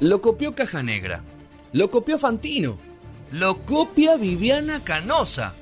Lo 0.00 0.20
copió 0.20 0.54
Caja 0.54 0.82
Negra. 0.82 1.22
Lo 1.72 1.90
copió 1.90 2.18
Fantino. 2.18 2.78
Lo 3.32 3.64
copia 3.64 4.16
Viviana 4.16 4.84
Canosa. 4.84 5.54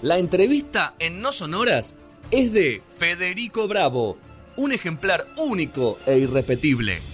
La 0.00 0.18
entrevista 0.18 0.94
en 0.98 1.20
No 1.20 1.30
Sonoras 1.30 1.94
es 2.30 2.54
de 2.54 2.82
Federico 2.96 3.68
Bravo, 3.68 4.16
un 4.56 4.72
ejemplar 4.72 5.26
único 5.36 5.98
e 6.06 6.18
irrepetible. 6.18 7.11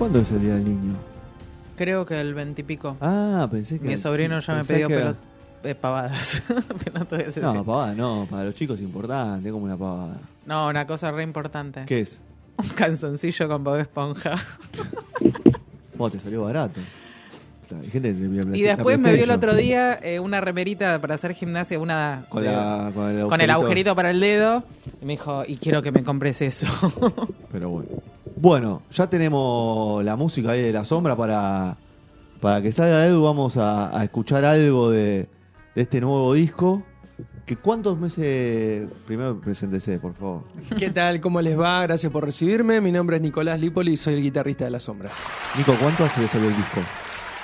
¿Cuándo 0.00 0.20
es 0.20 0.30
el 0.32 0.40
Día 0.40 0.54
del 0.54 0.64
Niño? 0.64 0.94
Creo 1.76 2.06
que 2.06 2.18
el 2.18 2.32
veintipico. 2.32 2.96
Ah, 3.02 3.46
pensé 3.50 3.78
que... 3.78 3.86
Mi 3.86 3.98
sobrino 3.98 4.40
ya 4.40 4.54
me 4.54 4.64
pidió 4.64 4.88
que 4.88 4.94
era- 4.94 5.10
pelot- 5.12 5.26
eh, 5.62 5.74
pavadas. 5.74 6.42
Pelotudeces, 6.84 7.34
sí. 7.34 7.40
No, 7.42 7.62
pavada 7.64 7.94
no, 7.94 8.26
para 8.30 8.44
los 8.44 8.54
chicos 8.54 8.76
es 8.78 8.82
importante, 8.82 9.50
como 9.50 9.66
una 9.66 9.76
pavada. 9.76 10.16
No, 10.46 10.68
una 10.68 10.86
cosa 10.86 11.10
re 11.10 11.22
importante. 11.22 11.84
¿Qué 11.84 12.00
es? 12.00 12.18
Un 12.56 12.68
canzoncillo 12.74 13.46
con 13.46 13.62
Bob 13.62 13.76
Esponja. 13.76 14.36
Vos 15.98 16.12
te 16.12 16.18
salió 16.20 16.44
barato. 16.44 16.80
Hay 17.80 17.90
gente 17.90 18.14
que 18.14 18.56
Y 18.58 18.62
después 18.62 18.98
me 18.98 19.12
vio 19.14 19.24
el 19.24 19.30
otro 19.30 19.54
día 19.54 19.98
eh, 20.02 20.18
una 20.20 20.40
remerita 20.40 21.00
para 21.00 21.14
hacer 21.14 21.34
gimnasia, 21.34 21.78
una 21.78 22.24
Con, 22.28 22.42
de- 22.42 22.50
la, 22.52 22.90
con, 22.94 23.10
el, 23.10 23.26
con 23.28 23.40
el 23.40 23.50
agujerito 23.50 23.94
para 23.94 24.10
el 24.10 24.20
dedo. 24.20 24.64
Y 25.00 25.04
me 25.04 25.12
dijo, 25.14 25.42
y 25.46 25.56
quiero 25.56 25.82
que 25.82 25.92
me 25.92 26.02
compres 26.02 26.40
eso. 26.42 26.66
Pero 27.52 27.68
bueno. 27.70 27.88
Bueno, 28.36 28.82
ya 28.90 29.06
tenemos 29.08 30.02
la 30.04 30.16
música 30.16 30.52
ahí 30.52 30.62
de 30.62 30.72
la 30.72 30.84
sombra 30.84 31.14
para, 31.16 31.76
para 32.40 32.62
que 32.62 32.72
salga 32.72 33.06
Edu. 33.06 33.22
Vamos 33.22 33.56
a, 33.56 33.96
a 33.98 34.04
escuchar 34.04 34.44
algo 34.44 34.90
de, 34.90 35.28
de 35.74 35.82
este 35.82 36.00
nuevo 36.00 36.32
disco. 36.34 36.82
Que 37.44 37.56
¿Cuántos 37.56 37.98
meses? 37.98 38.88
Primero 39.06 39.38
preséntese, 39.40 39.98
por 39.98 40.14
favor. 40.14 40.44
¿Qué 40.78 40.88
tal? 40.90 41.20
¿Cómo 41.20 41.42
les 41.42 41.58
va? 41.58 41.82
Gracias 41.82 42.10
por 42.12 42.24
recibirme. 42.24 42.80
Mi 42.80 42.92
nombre 42.92 43.16
es 43.16 43.22
Nicolás 43.22 43.60
Lipoli 43.60 43.92
y 43.92 43.96
soy 43.96 44.14
el 44.14 44.22
guitarrista 44.22 44.64
de 44.64 44.70
Las 44.70 44.84
Sombras. 44.84 45.12
Nico, 45.58 45.74
¿cuánto 45.80 46.04
hace 46.04 46.20
que 46.22 46.28
salió 46.28 46.48
el 46.48 46.56
disco? 46.56 46.80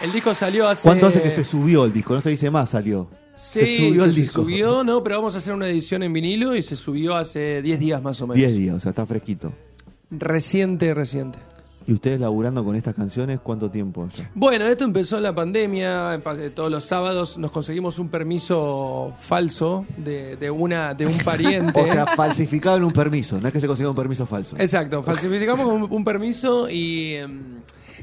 El 0.03 0.13
disco 0.13 0.35
salió 0.35 0.69
hace... 0.69 0.83
¿Cuánto 0.83 1.07
hace 1.07 1.23
que 1.23 1.31
se 1.31 1.45
subió 1.45 1.85
el 1.85 1.93
disco? 1.93 2.15
No 2.15 2.21
se 2.21 2.31
dice 2.31 2.51
más, 2.51 2.71
salió. 2.71 3.09
Sí, 3.35 3.61
se 3.61 3.77
subió 3.89 4.05
el 4.05 4.13
se 4.13 4.21
disco. 4.21 4.43
subió, 4.43 4.85
no, 4.85 5.03
pero 5.03 5.17
vamos 5.17 5.35
a 5.35 5.39
hacer 5.39 5.53
una 5.53 5.69
edición 5.69 6.03
en 6.03 6.13
vinilo 6.13 6.55
y 6.55 6.63
se 6.63 6.77
subió 6.77 7.17
hace 7.17 7.61
10 7.63 7.79
días 7.81 8.03
más 8.03 8.21
o 8.23 8.27
menos. 8.27 8.37
10 8.37 8.55
días, 8.55 8.77
o 8.77 8.81
sea, 8.81 8.91
está 8.91 9.05
fresquito. 9.07 9.53
Reciente, 10.11 10.95
reciente. 10.95 11.39
¿Y 11.89 11.93
ustedes 11.93 12.19
laburando 12.19 12.65
con 12.65 12.75
estas 12.75 12.95
canciones 12.95 13.39
cuánto 13.41 13.71
tiempo 13.71 14.09
ya? 14.17 14.29
Bueno, 14.35 14.67
esto 14.67 14.85
empezó 14.85 15.19
en 15.19 15.23
la 15.23 15.35
pandemia. 15.35 16.15
eh, 16.17 16.51
Todos 16.51 16.71
los 16.71 16.83
sábados 16.85 17.39
nos 17.39 17.53
conseguimos 17.53 17.99
un 18.01 18.09
permiso 18.09 19.13
falso 19.21 19.87
de, 19.97 20.37
de 20.37 20.51
una, 20.51 20.95
de 20.95 21.07
un 21.07 21.17
pariente. 21.25 21.81
O 21.81 21.87
sea, 21.87 22.07
falsificado 22.07 22.77
en 22.79 22.85
un 22.85 22.93
permiso, 22.93 23.39
no 23.41 23.47
es 23.47 23.53
que 23.53 23.61
se 23.61 23.69
consiga 23.69 23.89
un 23.89 23.95
permiso 23.95 24.27
falso. 24.27 24.57
Exacto, 24.59 25.03
falsificamos 25.05 25.67
un, 25.67 25.87
un 25.89 26.05
permiso 26.05 26.69
y 26.69 27.15
em, 27.15 27.61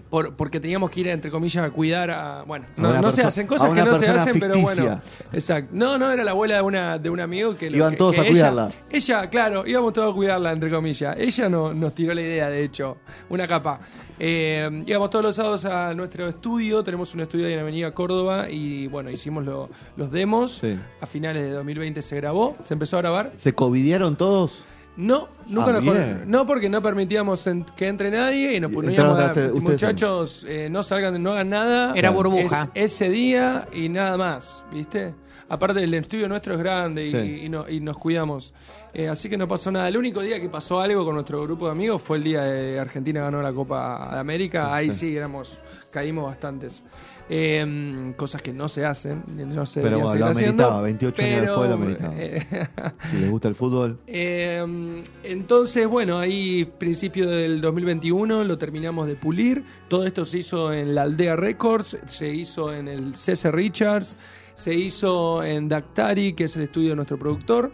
por- 0.09 0.36
porque 0.36 0.59
teníamos 0.59 0.89
que 0.89 0.99
ir, 1.02 1.08
entre 1.08 1.30
comillas, 1.31 1.63
a 1.63 1.69
cuidar 1.69 2.11
a. 2.11 2.44
Bueno, 2.44 2.66
no, 2.77 3.11
se 3.11 3.23
hacen 3.23 3.47
cosas 3.47 3.69
que 3.73 3.83
no 3.83 3.97
se 3.99 4.09
hacen, 4.09 4.39
pero 4.39 4.58
bueno. 4.59 5.02
Exacto. 5.31 5.69
No, 5.73 5.97
no, 5.97 6.11
era 6.11 6.23
la 6.23 6.31
abuela 6.31 6.55
de, 6.55 6.61
una, 6.61 6.97
de 6.99 7.09
un 7.09 7.19
amigo 7.19 7.55
que. 7.58 7.67
Iban 7.67 7.91
que- 7.91 7.98
todos 7.98 8.15
que 8.15 8.21
a 8.21 8.23
ella- 8.23 8.31
cuidarla. 8.31 8.71
Ella, 8.89 9.30
claro, 9.30 9.64
íbamos 9.67 9.93
todos 9.93 10.11
a 10.11 10.15
cuidarla, 10.15 10.52
entre 10.52 10.70
comillas. 10.70 11.15
Ella 11.17 11.49
no, 11.49 11.73
nos 11.73 11.93
tiró 11.95 12.14
la 12.14 12.21
idea, 12.21 12.49
de 12.49 12.64
hecho, 12.64 12.98
una 13.30 13.48
capa. 13.48 13.80
Eh, 14.20 14.83
íbamos 14.86 15.09
todos 15.09 15.26
los 15.26 15.36
sábados 15.36 15.65
a 15.65 15.93
nuestro 15.93 16.27
estudio, 16.27 16.83
tenemos 16.83 17.14
un 17.15 17.21
estudio 17.21 17.48
ahí 17.48 17.54
en 17.54 17.60
Avenida 17.60 17.92
Córdoba 17.92 18.48
y 18.49 18.87
bueno, 18.87 19.10
hicimos 19.10 19.43
lo- 19.43 19.70
los 19.98 20.11
demos. 20.11 20.60
Sí. 20.60 20.77
A 21.02 21.08
finales 21.08 21.43
de 21.43 21.49
2020 21.52 22.02
se 22.02 22.15
grabó, 22.17 22.55
se 22.65 22.73
empezó 22.75 22.98
a 22.98 23.02
grabar. 23.02 23.31
¿Se 23.37 23.54
covidearon 23.54 24.15
todos? 24.15 24.64
No, 24.95 25.27
nunca 25.48 25.70
Ah, 25.70 25.73
nos 25.73 25.83
bien. 25.83 26.23
No, 26.27 26.45
porque 26.45 26.70
no 26.70 26.81
permitíamos 26.81 27.48
en- 27.48 27.64
que 27.76 27.87
entre 27.87 28.11
nadie 28.11 28.55
y 28.55 28.59
nos 28.59 28.71
poníamos 28.71 28.99
entraron 28.99 29.21
a- 29.21 29.27
ustedes 29.27 29.61
muchachos, 29.61 30.45
eh, 30.48 30.67
no 30.70 30.83
salgan, 30.83 31.21
no 31.21 31.31
hagan 31.31 31.49
nada. 31.49 31.93
Era 31.95 32.11
burbuja. 32.11 32.70
Es- 32.76 32.93
ese 32.93 33.09
día 33.09 33.67
y 33.73 33.89
nada 33.89 34.17
más, 34.17 34.64
¿viste? 34.71 35.15
Aparte 35.49 35.83
el 35.83 35.93
estudio 35.95 36.27
nuestro 36.30 36.54
es 36.54 36.59
grande 36.59 37.05
y, 37.05 37.11
Sí. 37.11 37.42
y 37.45 37.49
no- 37.49 37.67
y 37.67 37.80
nos 37.80 37.98
cuidamos. 37.98 38.54
Eh, 38.93 39.09
así 39.09 39.27
que 39.30 39.37
no 39.37 39.48
pasó 39.48 39.71
nada. 39.71 39.87
El 39.87 39.98
único 39.98 40.21
día 40.21 40.39
que 40.39 40.48
pasó 40.49 40.80
algo 40.80 41.04
con 41.04 41.15
nuestro 41.15 41.42
grupo 41.43 41.65
de 41.65 41.71
amigos 41.71 42.02
fue 42.02 42.17
el 42.17 42.23
día 42.23 42.43
de 42.43 42.80
Argentina 42.80 43.21
ganó 43.21 43.42
la 43.42 43.52
Copa 43.52 44.10
de 44.14 44.20
América. 44.20 44.73
Ahí 44.73 44.92
sí, 44.92 45.17
éramos, 45.17 45.58
caímos 45.92 46.25
bastantes. 46.25 46.83
Eh, 47.30 48.14
cosas 48.17 48.42
que 48.42 48.52
no 48.52 48.67
se 48.67 48.86
hacen, 48.86 49.23
no 49.28 49.66
se 49.66 49.82
Pero 49.82 50.00
bueno, 50.00 50.16
lo 50.20 50.26
haciendo, 50.26 50.64
ameritaba, 50.64 50.82
28 50.82 51.23
años 51.23 51.42
después 51.42 51.70
lo 51.70 51.76
ameritaba. 51.76 52.14
eh, 52.17 52.45
Si 53.11 53.17
les 53.17 53.32
gusta 53.32 53.48
el 53.48 53.56
fútbol. 53.56 54.00
eh, 54.08 55.04
entonces, 55.23 55.88
bueno, 55.88 56.20
ahí 56.20 56.66
principio 56.78 57.30
del 57.30 57.61
2021 57.61 58.44
lo 58.44 58.58
terminamos 58.58 59.08
de 59.08 59.16
pulir. 59.16 59.64
Todo 59.88 60.06
esto 60.06 60.26
se 60.26 60.39
hizo 60.39 60.73
en 60.73 60.95
la 60.95 61.04
Aldea 61.04 61.36
Records, 61.36 61.98
se 62.08 62.30
hizo 62.30 62.73
en 62.73 62.88
el 62.89 63.16
C.C. 63.16 63.52
Richards, 63.52 64.17
se 64.55 64.73
hizo 64.73 65.44
en 65.44 65.70
Dactari, 65.70 66.34
que 66.34 66.44
es 66.44 66.55
el 66.58 66.64
estudio 66.64 66.90
de 66.90 66.95
nuestro 66.98 67.17
productor 67.17 67.72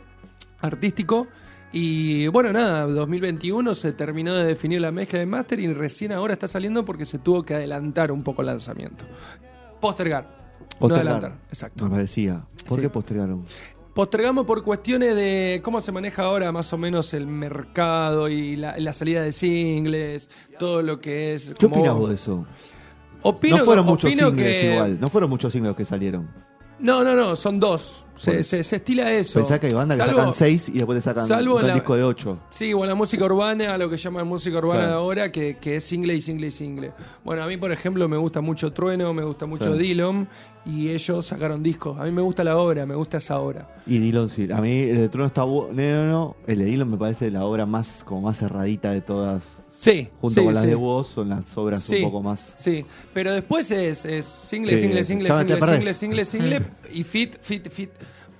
artístico. 0.61 1.27
Y 1.71 2.27
bueno, 2.27 2.51
nada, 2.51 2.87
2021 2.87 3.75
se 3.75 3.93
terminó 3.93 4.33
de 4.33 4.43
definir 4.43 4.81
la 4.81 4.91
mezcla 4.91 5.19
de 5.19 5.25
máster 5.27 5.59
y 5.59 5.71
recién 5.71 6.11
ahora 6.11 6.33
está 6.33 6.47
saliendo 6.47 6.83
porque 6.83 7.05
se 7.05 7.19
tuvo 7.19 7.43
que 7.43 7.53
adelantar 7.53 8.11
un 8.11 8.23
poco 8.23 8.41
el 8.41 8.47
lanzamiento. 8.47 9.05
Postergar. 9.79 10.23
No 10.73 10.79
Postergar. 10.87 11.13
adelantar, 11.13 11.39
exacto. 11.49 11.83
Me 11.85 11.91
parecía. 11.91 12.43
¿Por 12.67 12.77
Sí. 12.77 12.81
qué 12.81 12.89
postergaron? 12.89 13.45
Postergamos 13.93 14.45
por 14.45 14.63
cuestiones 14.63 15.15
de 15.15 15.61
cómo 15.63 15.81
se 15.81 15.91
maneja 15.91 16.23
ahora 16.23 16.51
más 16.51 16.71
o 16.73 16.77
menos 16.77 17.13
el 17.13 17.27
mercado 17.27 18.29
y 18.29 18.55
la, 18.55 18.77
la 18.79 18.93
salida 18.93 19.21
de 19.21 19.31
singles, 19.31 20.29
todo 20.57 20.81
lo 20.81 20.99
que 20.99 21.33
es... 21.33 21.49
¿Qué 21.57 21.65
como- 21.67 21.75
opinas 21.75 21.95
vos 21.95 22.09
de 22.09 22.15
eso? 22.15 22.45
Opino, 23.21 23.57
no 23.57 23.65
fueron 23.65 23.85
muchos 23.85 24.09
singles 24.09 24.33
que- 24.33 24.73
igual. 24.73 24.99
No 25.01 25.07
fueron 25.09 25.29
muchos 25.29 25.51
singles 25.51 25.69
los 25.71 25.77
que 25.77 25.85
salieron. 25.85 26.29
No, 26.79 27.03
no, 27.03 27.13
no, 27.15 27.35
son 27.35 27.59
dos. 27.59 28.05
Se, 28.15 28.43
se- 28.43 28.63
se 28.63 28.75
estila 28.77 29.11
eso. 29.13 29.39
Pensá 29.39 29.59
que 29.59 29.67
hay 29.67 29.73
bandas 29.73 29.97
que 29.97 30.03
Salvo- 30.05 30.17
sacan 30.17 30.33
seis 30.33 30.67
y 30.69 30.73
después 30.73 30.97
te 30.99 31.03
sacan 31.03 31.25
salvo 31.27 31.55
un 31.57 31.67
la- 31.67 31.73
disco 31.73 31.95
de 31.95 32.03
ocho. 32.03 32.37
Sí, 32.49 32.73
bueno, 32.73 32.91
la 32.91 32.95
música 32.95 33.23
urbana, 33.25 33.77
lo 33.77 33.89
que 33.89 33.95
llaman 33.97 34.27
música 34.27 34.57
urbana 34.57 34.79
Claro. 34.79 34.91
de 34.91 34.97
ahora, 34.97 35.31
que, 35.31 35.57
que 35.57 35.77
es 35.77 35.83
single 35.85 36.15
y 36.15 36.21
single 36.21 36.47
y 36.47 36.51
single. 36.51 36.91
Bueno, 37.23 37.43
a 37.43 37.47
mí, 37.47 37.55
por 37.57 37.71
ejemplo, 37.71 38.07
me 38.09 38.17
gusta 38.17 38.41
mucho 38.41 38.73
Trueno, 38.73 39.13
me 39.13 39.23
gusta 39.23 39.45
mucho 39.45 39.73
Sí. 39.73 39.79
Dillon, 39.79 40.27
y 40.65 40.89
ellos 40.89 41.25
sacaron 41.25 41.63
discos. 41.63 41.99
A 41.99 42.03
mí 42.03 42.11
me 42.11 42.21
gusta 42.21 42.43
la 42.43 42.57
obra, 42.57 42.85
me 42.85 42.95
gusta 42.95 43.17
esa 43.17 43.39
obra. 43.39 43.67
Y 43.87 43.97
Dylan 43.99 44.29
sí. 44.29 44.47
A 44.51 44.61
mí 44.61 44.81
el 44.81 44.97
de 44.97 45.09
Trono 45.09 45.27
está 45.27 45.43
bueno. 45.43 45.73
No, 45.73 46.05
no, 46.05 46.35
El 46.45 46.59
de 46.59 46.65
Dylan 46.65 46.89
me 46.91 46.97
parece 46.97 47.31
la 47.31 47.45
obra 47.45 47.65
más 47.65 48.03
como 48.03 48.21
más 48.21 48.37
cerradita 48.37 48.91
de 48.91 49.01
todas. 49.01 49.43
Sí. 49.67 50.09
Junto 50.21 50.41
sí, 50.41 50.45
con 50.45 50.53
las 50.53 50.63
sí. 50.63 50.69
de 50.69 50.75
vos 50.75 51.07
son 51.07 51.29
las 51.29 51.57
obras 51.57 51.81
Sí. 51.81 51.97
un 51.97 52.03
poco 52.11 52.21
más. 52.21 52.53
Sí, 52.57 52.85
pero 53.13 53.31
después 53.31 53.71
es, 53.71 54.05
es 54.05 54.25
single, 54.25 54.77
single, 54.77 55.03
single, 55.03 55.31
single, 55.33 55.57
perdés. 55.57 55.77
single, 55.77 55.93
single, 55.93 56.25
single, 56.25 56.61
y 56.93 57.03
fit, 57.03 57.37
fit, 57.41 57.69
fit. 57.69 57.89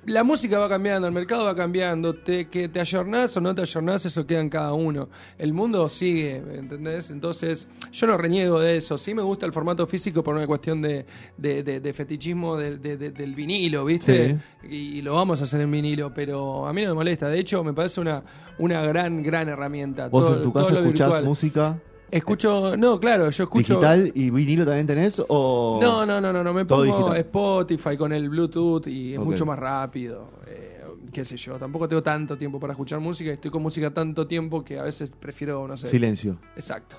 La 0.06 0.24
música 0.24 0.58
va 0.58 0.70
cambiando, 0.70 1.08
el 1.08 1.14
mercado 1.14 1.46
va 1.46 1.56
cambiando, 1.56 2.16
te, 2.16 2.48
que 2.48 2.70
te 2.70 2.80
ayornás 2.80 3.36
o 3.36 3.42
no 3.42 3.54
te 3.54 3.62
ayornás, 3.62 4.06
eso 4.06 4.26
queda 4.26 4.40
en 4.40 4.50
cada 4.50 4.74
uno. 4.74 5.10
El 5.38 5.54
mundo 5.54 5.88
sigue, 5.90 6.38
¿entendés? 6.56 7.12
Entonces, 7.12 7.68
yo 7.92 8.08
no 8.08 8.18
reniego 8.18 8.60
de 8.60 8.78
eso. 8.78 8.98
Sí 8.98 9.14
me 9.14 9.22
gusta 9.22 9.46
el 9.46 9.52
formato 9.54 9.86
físico 9.86 10.24
por 10.24 10.36
una 10.36 10.48
cuestión 10.48 10.82
de, 10.82 11.06
de, 11.38 11.64
de- 11.64 11.80
de 11.82 11.94
fetichismo 11.94 12.56
del- 12.58 12.82
de- 12.82 12.98
de- 12.98 13.12
del 13.12 13.36
vinilo, 13.36 13.84
¿viste? 13.86 14.40
Y, 14.64 14.76
y 14.76 15.02
lo 15.02 15.16
vamos 15.16 15.42
a 15.42 15.44
hacer 15.44 15.62
en 15.62 15.70
vinilo, 15.70 16.14
pero 16.14 16.66
a 16.66 16.74
mí 16.74 16.82
no 16.82 16.90
me 16.90 16.96
molesta. 16.96 17.28
De 17.28 17.38
hecho, 17.38 17.64
me 17.64 17.74
parece 17.74 18.00
una, 18.00 18.24
una 18.58 18.82
gran, 18.84 19.22
gran 19.22 19.50
herramienta. 19.50 20.08
Vos 20.08 20.24
Todo- 20.26 20.38
en 20.38 20.44
tu 20.44 20.54
casa 20.54 20.68
escuchás 20.80 21.08
virtual. 21.08 21.24
música 21.26 21.78
Escucho, 22.12 22.76
no, 22.78 23.00
claro, 23.00 23.30
yo 23.30 23.44
escucho. 23.44 23.74
digital 23.76 24.12
y 24.16 24.30
vinilo 24.30 24.66
también 24.66 24.88
tenés 24.88 25.22
o 25.28 25.80
No, 25.82 26.06
no, 26.06 26.20
no, 26.20 26.34
no, 26.34 26.44
no 26.44 26.54
me 26.54 26.66
pongo 26.66 26.84
digital. 26.84 27.18
Spotify 27.18 27.98
con 27.98 28.14
el 28.14 28.30
Bluetooth 28.30 28.88
y 28.88 29.14
es 29.14 29.20
mucho 29.20 29.46
más 29.46 29.60
rápido. 29.60 30.30
eh, 30.48 30.78
qué 31.12 31.26
sé 31.26 31.38
yo, 31.38 31.58
tampoco 31.58 31.88
tengo 31.88 32.04
tanto 32.04 32.38
tiempo 32.38 32.60
para 32.60 32.74
escuchar 32.74 33.00
música, 33.00 33.32
estoy 33.32 33.50
con 33.52 33.64
música 33.64 33.92
tanto 33.92 34.28
tiempo 34.28 34.64
que 34.64 34.78
a 34.80 34.84
veces 34.84 35.12
prefiero, 35.20 35.68
no 35.68 35.76
sé. 35.76 35.90
silencio. 35.90 36.38
Exacto. 36.56 36.98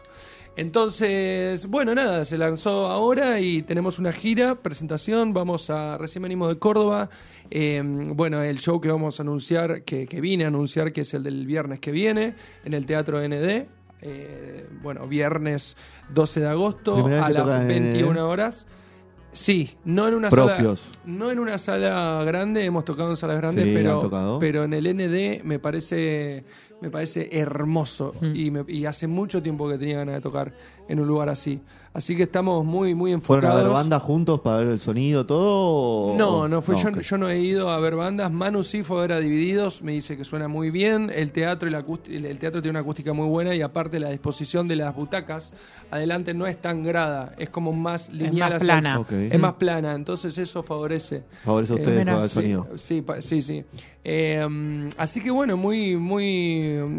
Entonces, 0.57 1.67
bueno, 1.69 1.95
nada, 1.95 2.25
se 2.25 2.37
lanzó 2.37 2.87
ahora 2.89 3.41
y 3.41 3.63
tenemos 3.63 3.99
una 3.99 4.13
gira, 4.13 4.57
presentación, 4.57 5.33
vamos 5.33 5.71
a, 5.71 5.97
recién 5.97 6.23
venimos 6.23 6.49
de 6.49 6.59
Córdoba, 6.59 7.09
eh, 7.51 7.81
bueno, 8.15 8.43
el 8.43 8.59
show 8.59 8.81
que 8.81 8.91
vamos 8.91 9.21
a 9.21 9.23
anunciar, 9.23 9.85
que, 9.85 10.07
que 10.07 10.21
vine 10.21 10.45
a 10.45 10.49
anunciar, 10.49 10.93
que 10.93 11.03
es 11.03 11.15
el 11.15 11.23
del 11.23 11.47
viernes 11.47 11.79
que 11.79 11.93
viene, 11.93 12.35
en 12.65 12.75
el 12.75 12.85
Teatro 12.85 13.21
ND, 13.27 13.67
eh, 14.03 14.67
bueno, 14.83 15.07
viernes 15.07 15.77
12 16.13 16.41
de 16.41 16.49
agosto 16.49 16.95
Primera 17.05 17.27
a 17.27 17.31
las 17.31 17.45
tocas 17.45 17.61
en 17.63 17.67
ND. 17.67 17.93
21 17.93 18.29
horas. 18.29 18.67
Sí, 19.33 19.77
no 19.85 20.09
en 20.09 20.15
una 20.15 20.29
Propios. 20.29 20.81
sala. 20.81 20.99
No 21.05 21.31
en 21.31 21.39
una 21.39 21.57
sala 21.59 22.25
grande, 22.25 22.65
hemos 22.65 22.85
tocado 22.85 23.11
en 23.11 23.17
salas 23.17 23.37
grandes, 23.37 23.65
Sí, 23.65 23.73
pero, 23.75 24.39
pero 24.41 24.65
en 24.65 24.75
el 24.75 24.89
ND 24.97 25.45
me 25.45 25.61
parece, 25.61 26.43
me 26.81 26.91
parece 26.91 27.29
hermoso. 27.39 28.13
Mm. 28.21 28.35
Y, 28.35 28.51
me- 28.51 28.65
y 28.67 28.87
hace 28.87 29.07
mucho 29.07 29.41
tiempo 29.41 29.69
que 29.69 29.79
tenía 29.79 29.99
ganas 29.99 30.17
de 30.17 30.21
tocar 30.21 30.53
en 30.89 30.99
un 30.99 31.07
lugar 31.07 31.29
así. 31.29 31.61
Así 31.93 32.17
que 32.17 32.23
estamos 32.23 32.65
muy, 32.65 32.95
muy 32.95 33.11
¿Fueron 33.21 33.47
a 33.47 33.49
enfocados. 33.49 33.63
ver 33.65 33.73
bandas 33.73 34.03
juntos 34.05 34.41
para 34.41 34.59
ver 34.59 34.69
el 34.69 34.79
sonido, 34.79 35.27
todo? 35.27 36.13
o- 36.13 36.17
No, 36.17 36.47
no 36.47 36.63
fue. 36.63 36.77
yo, 36.77 36.89
yo 37.01 37.19
no 37.19 37.29
he 37.29 37.41
ido 37.41 37.69
a 37.69 37.81
ver 37.81 37.97
bandas. 37.97 38.31
Manu 38.31 38.63
sí 38.63 38.85
fue 38.85 38.99
a 38.99 39.01
ver 39.03 39.13
a 39.13 39.19
Divididos. 39.19 39.83
Me 39.83 39.91
dice 39.93 40.17
que 40.17 40.23
suena 40.25 40.47
muy 40.47 40.71
bien. 40.71 41.11
El 41.13 41.33
teatro 41.33 41.69
y 41.69 41.73
la 41.73 41.85
el, 42.09 42.27
el 42.27 42.39
teatro 42.39 42.63
tiene 42.63 42.79
una 42.79 42.81
acústica 42.81 43.13
muy 43.13 43.27
buena 43.27 43.57
y 43.57 43.63
aparte 43.63 43.99
la 43.99 44.11
disposición 44.11 44.69
de 44.69 44.77
las 44.77 44.95
butacas 44.95 45.53
adelante 45.91 46.33
no 46.33 46.47
es 46.47 46.63
tan 46.63 46.85
grada, 46.85 47.35
es 47.37 47.49
como 47.51 47.73
más 47.73 48.09
lineal. 48.11 48.53
más 48.53 48.63
hacia 48.63 48.75
el- 48.77 48.81
plana. 48.83 49.07
Es 49.33 49.41
más 49.41 49.55
plana, 49.55 49.95
entonces 49.97 50.39
eso 50.39 50.63
favorece. 50.63 51.25
Favorece 51.45 51.73
a 51.73 51.77
Eh, 51.77 51.79
ustedes 51.81 51.99
menos- 51.99 52.15
para 52.15 52.25
el 52.25 52.31
Sí, 52.31 52.35
sonido. 52.37 52.67
Sí, 52.77 53.05
sí, 53.21 53.43
sí. 53.43 53.65
Eh, 54.03 54.89
así 54.97 55.21
que 55.21 55.31
bueno, 55.31 55.59
muy, 55.59 55.97
muy 55.97 56.25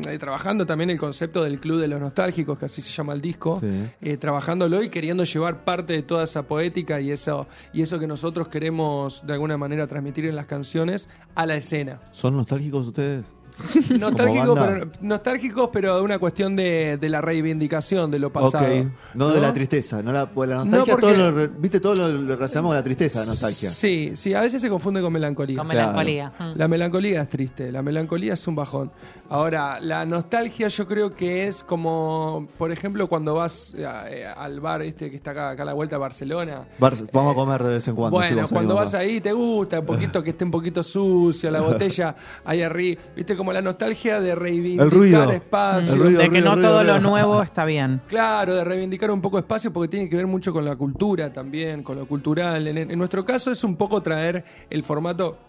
eh, 0.08 0.18
trabajando 0.20 0.68
también 0.68 0.92
el 0.92 1.00
concepto 1.00 1.44
del 1.44 1.60
club 1.60 1.80
de 1.80 1.88
los 1.88 2.00
nostálgicos, 2.00 2.60
que 2.60 2.66
así 2.66 2.82
se 2.84 2.92
llama 2.92 3.14
el 3.14 3.22
disco, 3.22 3.60
Sí. 3.60 3.68
eh, 4.02 4.18
trabajándolo 4.18 4.81
y 4.83 4.89
queriendo 4.89 5.24
llevar 5.24 5.63
parte 5.63 5.94
de 5.94 6.04
toda 6.04 6.24
esa 6.24 6.44
poética 6.44 7.01
y 7.01 7.12
eso, 7.12 7.48
y 7.74 7.81
eso 7.81 8.00
que 8.00 8.07
nosotros 8.07 8.48
queremos 8.48 9.25
de 9.25 9.33
alguna 9.33 9.57
manera 9.57 9.88
transmitir 9.88 10.25
en 10.25 10.36
las 10.36 10.45
canciones 10.45 11.10
a 11.36 11.45
la 11.45 11.56
escena. 11.56 12.01
¿Son 12.12 12.36
nostálgicos 12.36 12.88
ustedes? 12.88 13.25
Nostálgicos, 14.00 14.59
pero, 14.59 14.92
nostálgicos, 15.01 15.69
pero 15.71 15.95
de 15.98 16.01
una 16.01 16.19
cuestión 16.19 16.56
de, 16.56 16.98
de 17.00 17.09
la 17.09 17.21
reivindicación 17.21 18.09
de 18.12 18.19
lo 18.19 18.31
pasado. 18.31 18.65
Ok, 18.65 18.86
no, 19.13 19.30
de 19.30 19.42
la 19.42 19.53
tristeza, 19.53 20.01
no 20.01 20.12
la, 20.12 20.30
pues 20.30 20.50
No, 20.50 20.65
nostalgia, 20.65 20.94
porque- 20.98 21.13
todo 21.15 21.31
lo, 21.31 21.48
viste, 21.59 21.80
todo 21.80 21.95
lo, 21.95 22.07
lo 22.09 22.36
relacionamos 22.36 22.69
con 22.69 22.75
la 22.77 22.83
tristeza, 22.83 23.19
la 23.19 23.25
nostalgia. 23.27 23.69
Sí, 23.69 24.12
sí, 24.15 24.33
a 24.33 24.42
veces 24.42 24.62
se 24.62 24.69
confunde 24.69 25.01
con 25.01 25.13
melancolía. 25.13 25.57
Con 25.57 25.68
melancolía. 25.68 26.31
Mm. 26.39 26.51
La 26.56 26.68
melancolía 26.68 27.21
es 27.21 27.30
triste, 27.30 27.71
la 27.71 27.81
melancolía 27.81 28.33
es 28.33 28.48
un 28.48 28.56
bajón. 28.56 28.92
Ahora, 29.30 29.80
la 29.80 30.06
nostalgia 30.06 30.68
yo 30.68 30.88
creo 30.88 31.15
que 31.15 31.47
es 31.47 31.63
como, 31.63 32.47
por 32.57 32.71
ejemplo, 32.71 33.07
cuando 33.07 33.36
vas 33.36 33.74
eh, 33.77 33.86
eh, 34.09 34.25
al 34.25 34.59
bar 34.59 34.81
este 34.81 35.09
que 35.09 35.15
está 35.15 35.31
acá, 35.31 35.50
acá 35.51 35.63
a 35.63 35.65
la 35.68 35.74
vuelta 35.74 35.95
a 35.95 36.00
Barcelona. 36.00 36.63
Bar- 36.80 36.95
vamos 37.13 37.31
a 37.33 37.36
comer 37.36 37.63
de 37.63 37.69
vez 37.69 37.88
en 37.88 37.95
cuando. 37.95 38.18
Bueno, 38.18 38.45
cuando 38.50 38.75
vas 38.75 38.94
acá. 38.94 39.04
ahí 39.04 39.21
te 39.21 39.31
gusta 39.31 39.80
un 39.80 39.86
poquito 39.86 40.21
que 40.24 40.31
esté 40.31 40.44
un 40.44 40.51
poquito 40.51 40.83
sucia 40.83 41.50
la 41.51 41.62
botella 41.62 42.15
ahí 42.44 42.62
arriba. 42.62 43.01
Viste 43.15 43.38
como 43.42 43.54
la 43.54 43.62
nostalgia 43.64 44.22
de 44.22 44.36
reivindicar 44.36 44.86
El 44.86 44.92
ruido. 44.92 45.32
espacio. 45.32 45.94
El 45.96 46.00
ruido, 46.00 46.20
de 46.20 46.26
que 46.26 46.30
ruido, 46.30 46.46
no 46.46 46.54
ruido, 46.56 46.70
todo 46.70 46.80
ruido. 46.84 46.94
lo 46.94 47.00
nuevo 47.02 47.42
está 47.42 47.66
bien. 47.66 48.00
Claro, 48.08 48.54
de 48.54 48.64
reivindicar 48.64 49.10
un 49.10 49.20
poco 49.20 49.40
espacio 49.40 49.74
porque 49.74 49.88
tiene 49.88 50.08
que 50.08 50.16
ver 50.16 50.28
mucho 50.28 50.54
con 50.54 50.64
la 50.64 50.76
cultura 50.76 51.34
también, 51.34 51.82
con 51.82 51.98
lo 51.98 52.06
cultural. 52.06 52.68
En, 52.68 52.78
en 52.78 52.98
nuestro 53.00 53.26
caso 53.26 53.50
es 53.52 53.64
un 53.64 53.76
poco 53.78 54.00
traer 54.04 54.46
el 54.70 54.84
formato 54.84 55.40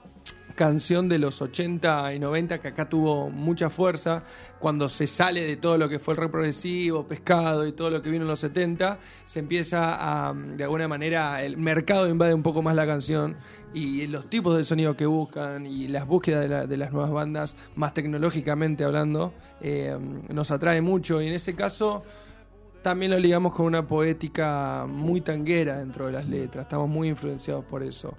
canción 0.54 1.08
de 1.08 1.18
los 1.18 1.40
80 1.42 2.14
y 2.14 2.18
90 2.18 2.60
que 2.60 2.68
acá 2.68 2.88
tuvo 2.88 3.30
mucha 3.30 3.70
fuerza 3.70 4.22
cuando 4.58 4.88
se 4.88 5.06
sale 5.06 5.40
de 5.42 5.56
todo 5.56 5.76
lo 5.78 5.88
que 5.88 5.98
fue 5.98 6.14
el 6.14 6.18
rock 6.20 6.30
progresivo, 6.32 7.06
pescado 7.06 7.66
y 7.66 7.72
todo 7.72 7.90
lo 7.90 8.02
que 8.02 8.10
vino 8.10 8.22
en 8.22 8.28
los 8.28 8.40
70 8.40 8.98
se 9.24 9.40
empieza 9.40 10.28
a 10.28 10.32
de 10.34 10.62
alguna 10.64 10.86
manera 10.88 11.42
el 11.42 11.56
mercado 11.56 12.08
invade 12.08 12.34
un 12.34 12.42
poco 12.42 12.62
más 12.62 12.76
la 12.76 12.86
canción 12.86 13.36
y 13.74 14.06
los 14.06 14.28
tipos 14.30 14.56
de 14.56 14.64
sonido 14.64 14.96
que 14.96 15.06
buscan 15.06 15.66
y 15.66 15.88
las 15.88 16.06
búsquedas 16.06 16.42
de, 16.42 16.48
la- 16.48 16.66
de 16.66 16.76
las 16.76 16.92
nuevas 16.92 17.10
bandas 17.10 17.56
más 17.74 17.94
tecnológicamente 17.94 18.84
hablando 18.84 19.32
eh, 19.60 19.96
nos 20.28 20.50
atrae 20.50 20.80
mucho 20.80 21.20
y 21.22 21.26
en 21.28 21.32
ese 21.34 21.54
caso 21.54 22.02
también 22.82 23.12
lo 23.12 23.18
ligamos 23.18 23.52
con 23.54 23.66
una 23.66 23.86
poética 23.86 24.86
muy 24.88 25.20
tanguera 25.20 25.78
dentro 25.78 26.06
de 26.06 26.12
las 26.12 26.28
letras. 26.28 26.64
Estamos 26.64 26.88
muy 26.88 27.06
influenciados 27.08 27.64
por 27.64 27.84
eso. 27.84 28.14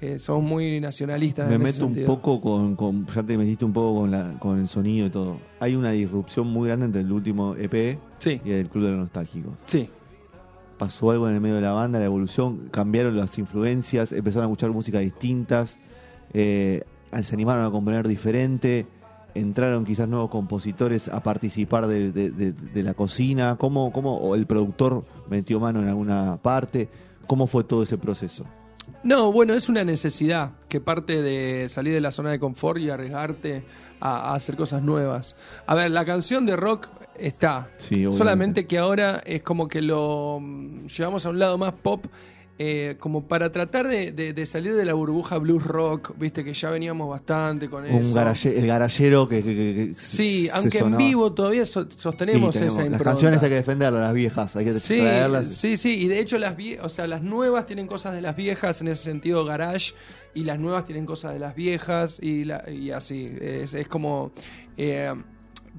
Eh, 0.00 0.18
somos 0.18 0.42
muy 0.42 0.80
nacionalistas. 0.80 1.48
Me 1.48 1.54
en 1.54 1.62
ese 1.62 1.72
meto 1.84 1.86
un 1.86 2.04
poco 2.06 2.40
con, 2.40 2.74
con- 2.76 3.06
Ya 3.06 3.22
te 3.22 3.38
metiste 3.38 3.64
un 3.64 3.72
poco 3.72 4.00
con, 4.00 4.10
la, 4.10 4.36
con 4.40 4.58
el 4.58 4.66
sonido 4.68 5.06
y 5.06 5.10
todo. 5.10 5.38
Hay 5.60 5.76
una 5.76 5.92
disrupción 5.92 6.48
muy 6.48 6.66
grande 6.68 6.86
entre 6.86 7.00
el 7.02 7.12
último 7.12 7.54
EP 7.56 7.98
Sí, 8.18 8.40
y 8.44 8.50
el 8.50 8.68
Club 8.68 8.84
de 8.84 8.90
los 8.90 9.00
Nostálgicos. 9.00 9.52
sí. 9.66 9.88
Pasó 10.78 11.12
algo 11.12 11.28
en 11.28 11.36
el 11.36 11.40
medio 11.40 11.54
de 11.54 11.60
la 11.60 11.70
banda, 11.70 12.00
la 12.00 12.04
evolución, 12.06 12.68
cambiaron 12.72 13.16
las 13.16 13.38
influencias, 13.38 14.10
empezaron 14.10 14.48
a 14.48 14.50
escuchar 14.50 14.70
música 14.72 14.98
distintas, 14.98 15.78
eh, 16.32 16.82
se 17.22 17.34
animaron 17.36 17.64
a 17.64 17.70
componer 17.70 18.08
diferente, 18.08 18.84
entraron 19.36 19.84
quizás 19.84 20.08
nuevos 20.08 20.30
compositores 20.30 21.06
a 21.08 21.22
participar 21.22 21.86
de, 21.86 22.10
de- 22.10 22.30
de- 22.30 22.52
de 22.52 22.82
la 22.82 22.92
cocina, 22.94 23.54
¿Cómo, 23.56 23.92
cómo, 23.92 24.34
el 24.34 24.46
productor 24.46 25.04
metió 25.30 25.60
mano 25.60 25.80
en 25.80 25.86
alguna 25.86 26.38
parte, 26.42 26.88
¿cómo 27.28 27.46
fue 27.46 27.62
todo 27.62 27.84
ese 27.84 27.96
proceso? 27.96 28.44
No, 29.04 29.30
bueno, 29.32 29.52
es 29.54 29.68
una 29.68 29.84
necesidad 29.84 30.52
que 30.68 30.80
parte 30.80 31.20
de 31.20 31.68
salir 31.68 31.92
de 31.92 32.00
la 32.00 32.10
zona 32.10 32.30
de 32.30 32.38
confort 32.38 32.80
y 32.80 32.88
arriesgarte 32.88 33.64
a, 34.00 34.30
a 34.30 34.34
hacer 34.34 34.56
cosas 34.56 34.82
nuevas. 34.82 35.36
A 35.66 35.74
ver, 35.74 35.90
la 35.90 36.06
canción 36.06 36.46
de 36.46 36.56
rock 36.56 36.88
está. 37.18 37.68
Sí. 37.76 38.04
Solamente 38.12 38.66
que 38.66 38.78
ahora 38.78 39.22
es 39.26 39.42
como 39.42 39.68
que 39.68 39.82
lo 39.82 40.38
mm, 40.40 40.86
llevamos 40.86 41.26
a 41.26 41.30
un 41.30 41.38
lado 41.38 41.58
más 41.58 41.74
pop. 41.74 42.06
Eh, 42.58 42.94
como 43.00 43.26
para 43.26 43.50
tratar 43.50 43.88
de, 43.88 44.12
de- 44.12 44.32
de 44.32 44.46
salir 44.46 44.74
de 44.74 44.84
la 44.84 44.94
burbuja 44.94 45.38
blues 45.38 45.64
rock, 45.64 46.12
viste 46.16 46.44
que 46.44 46.54
ya 46.54 46.70
veníamos 46.70 47.08
bastante 47.10 47.68
con 47.68 47.84
eso. 47.84 48.08
Un 48.08 48.14
garaje- 48.14 48.56
el 48.56 48.66
garallero 48.66 49.28
que, 49.28 49.42
que- 49.42 49.54
que- 49.56 49.74
que 49.88 49.94
Sí, 49.94 50.46
se 50.46 50.52
aunque 50.52 50.78
en 50.78 50.96
vivo 50.96 51.32
todavía 51.32 51.66
so- 51.66 51.90
sostenemos 51.90 52.54
esa 52.54 52.64
Las 52.66 52.76
impronta. 52.78 53.04
canciones 53.04 53.42
hay 53.42 53.48
que 53.48 53.54
defenderlas, 53.56 54.00
las 54.02 54.14
viejas, 54.14 54.54
hay 54.54 54.64
que 54.66 54.74
Sí, 54.74 54.98
traerlas. 54.98 55.50
sí, 55.50 55.76
sí, 55.76 55.98
y 56.04 56.06
de 56.08 56.20
hecho 56.20 56.38
las 56.38 56.56
vie- 56.56 56.78
o 56.80 56.88
sea, 56.88 57.08
las 57.08 57.22
nuevas 57.22 57.66
tienen 57.66 57.88
cosas 57.88 58.14
de 58.14 58.20
las 58.20 58.36
viejas 58.36 58.80
en 58.80 58.86
ese 58.88 59.02
sentido 59.02 59.44
garage 59.44 59.92
y 60.32 60.44
las 60.44 60.60
nuevas 60.60 60.84
tienen 60.84 61.06
cosas 61.06 61.32
de 61.32 61.40
las 61.40 61.56
viejas 61.56 62.18
y, 62.22 62.44
la- 62.44 62.64
y 62.70 62.92
así, 62.92 63.32
es, 63.40 63.74
es 63.74 63.88
como... 63.88 64.30
eh, 64.76 65.12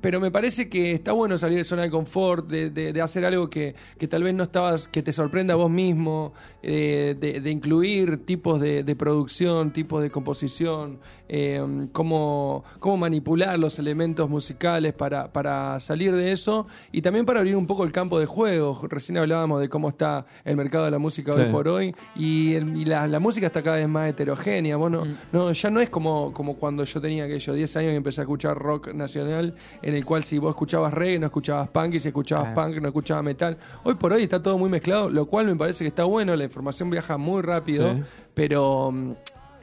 pero 0.01 0.19
me 0.19 0.31
parece 0.31 0.69
que 0.69 0.91
está 0.91 1.11
bueno 1.13 1.37
salir 1.37 1.57
de 1.57 1.65
zona 1.65 1.83
de 1.83 1.89
confort, 1.89 2.47
de, 2.47 2.69
de- 2.69 2.93
de 2.93 3.01
hacer 3.01 3.25
algo 3.25 3.49
que, 3.49 3.75
que 3.97 4.07
tal 4.07 4.23
vez 4.23 4.33
no 4.33 4.43
estabas, 4.43 4.87
que 4.87 5.01
te 5.01 5.11
sorprenda 5.11 5.53
a 5.53 5.57
vos 5.57 5.69
mismo, 5.71 6.33
eh, 6.61 7.15
de, 7.19 7.39
de 7.39 7.51
incluir 7.51 8.25
tipos 8.25 8.59
de, 8.59 8.83
de 8.83 8.95
producción, 8.95 9.71
tipos 9.71 10.01
de 10.01 10.09
composición, 10.11 10.99
eh, 11.27 11.87
cómo, 11.91 12.63
cómo 12.79 12.97
manipular 12.97 13.57
los 13.57 13.79
elementos 13.79 14.29
musicales 14.29 14.93
para, 14.93 15.31
para 15.31 15.79
salir 15.79 16.13
de 16.13 16.31
eso 16.31 16.67
y 16.91 17.01
también 17.01 17.25
para 17.25 17.39
abrir 17.39 17.55
un 17.55 17.65
poco 17.67 17.83
el 17.83 17.91
campo 17.91 18.19
de 18.19 18.25
juego. 18.25 18.79
Recién 18.89 19.17
hablábamos 19.17 19.61
de 19.61 19.69
cómo 19.69 19.89
está 19.89 20.25
el 20.43 20.55
mercado 20.57 20.85
de 20.85 20.91
la 20.91 20.99
música 20.99 21.33
Sí. 21.33 21.41
hoy 21.41 21.51
por 21.51 21.67
hoy 21.67 21.95
y, 22.15 22.53
el- 22.53 22.75
y 22.77 22.85
la, 22.85 23.07
la 23.07 23.19
música 23.19 23.47
está 23.47 23.61
cada 23.63 23.77
vez 23.77 23.87
más 23.87 24.09
heterogénea. 24.09 24.75
Vos 24.77 24.91
no, 24.91 25.03
no, 25.31 25.51
ya 25.51 25.69
no 25.69 25.79
es 25.79 25.89
como, 25.89 26.31
como 26.33 26.55
cuando 26.57 26.83
yo 26.83 27.01
tenía 27.01 27.23
aquellos 27.25 27.55
10 27.55 27.75
años 27.77 27.93
y 27.93 27.95
empecé 27.95 28.21
a 28.21 28.23
escuchar 28.23 28.57
rock 28.57 28.93
nacional, 28.93 29.55
en 29.85 29.95
el 29.95 30.03
cual 30.03 30.23
si 30.25 30.37
vos 30.37 30.49
escuchabas 30.49 30.93
reggae 30.93 31.19
no 31.19 31.27
escuchabas 31.27 31.69
punk 31.69 31.93
y 31.93 31.99
si 32.01 32.09
escuchabas 32.09 32.51
Claro. 32.53 32.69
punk 32.73 32.81
no 32.81 32.87
escuchabas 32.89 33.23
metal. 33.23 33.57
Hoy 33.83 33.95
por 33.95 34.11
hoy 34.11 34.23
está 34.23 34.43
todo 34.43 34.57
muy 34.57 34.69
mezclado, 34.69 35.09
lo 35.09 35.25
cual 35.27 35.45
me 35.45 35.55
parece 35.55 35.83
que 35.85 35.87
está 35.87 36.03
bueno, 36.03 36.35
la 36.35 36.43
información 36.43 36.89
viaja 36.89 37.17
muy 37.17 37.41
rápido, 37.41 37.93
Sí. 37.93 38.01
pero... 38.33 38.91
mm, 38.91 39.11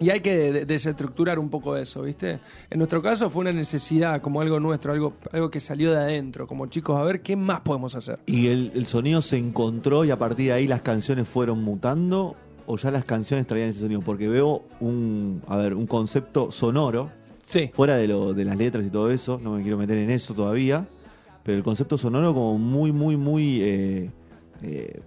Y 0.01 0.11
hay 0.11 0.19
que 0.21 0.35
de- 0.53 0.65
desestructurar 0.67 1.39
un 1.39 1.49
poco 1.49 1.77
eso, 1.77 2.03
¿viste? 2.03 2.41
En 2.71 2.79
nuestro 2.79 3.01
caso 3.01 3.31
fue 3.31 3.43
una 3.43 3.53
necesidad, 3.53 4.21
como 4.21 4.41
algo 4.41 4.59
nuestro, 4.59 4.93
algo, 4.93 5.13
algo 5.31 5.49
que 5.49 5.61
salió 5.61 5.93
de 5.93 5.97
adentro, 5.99 6.49
como 6.49 6.67
chicos, 6.67 6.99
a 6.99 7.05
ver 7.05 7.21
qué 7.23 7.37
más 7.37 7.61
podemos 7.61 7.95
hacer. 7.95 8.19
¿Y 8.27 8.49
el, 8.49 8.73
el 8.75 8.87
sonido 8.87 9.23
se 9.23 9.39
encontró 9.39 10.05
y 10.05 10.11
a 10.11 10.19
partir 10.19 10.47
de 10.47 10.53
ahí 10.55 10.67
las 10.67 10.83
canciones 10.83 11.29
fueron 11.29 11.63
mutando? 11.63 12.35
¿O 12.67 12.77
ya 12.79 12.91
las 12.91 13.05
canciones 13.05 13.47
traían 13.47 13.69
ese 13.69 13.79
sonido? 13.81 14.01
Porque 14.01 14.27
veo 14.27 14.63
un, 14.81 15.41
a 15.47 15.57
ver, 15.57 15.75
un 15.75 15.87
concepto 15.87 16.51
sonoro, 16.51 17.11
Sí. 17.53 17.71
fuera 17.75 17.97
de, 17.97 18.09
lo, 18.09 18.33
de 18.33 18.45
las 18.47 18.57
letras 18.57 18.87
y 18.87 18.91
todo 18.91 19.11
eso, 19.11 19.39
no 19.43 19.53
me 19.57 19.63
quiero 19.63 19.77
meter 19.77 19.99
en 19.99 20.11
eso 20.11 20.33
todavía, 20.33 20.87
pero 21.43 21.59
el 21.59 21.63
concepto 21.65 21.99
sonoro 21.99 22.33
como 22.33 22.57
muy, 22.57 22.93
muy, 22.93 23.17
muy 23.17 23.61
eh, 23.63 24.11
eh, 24.63 25.01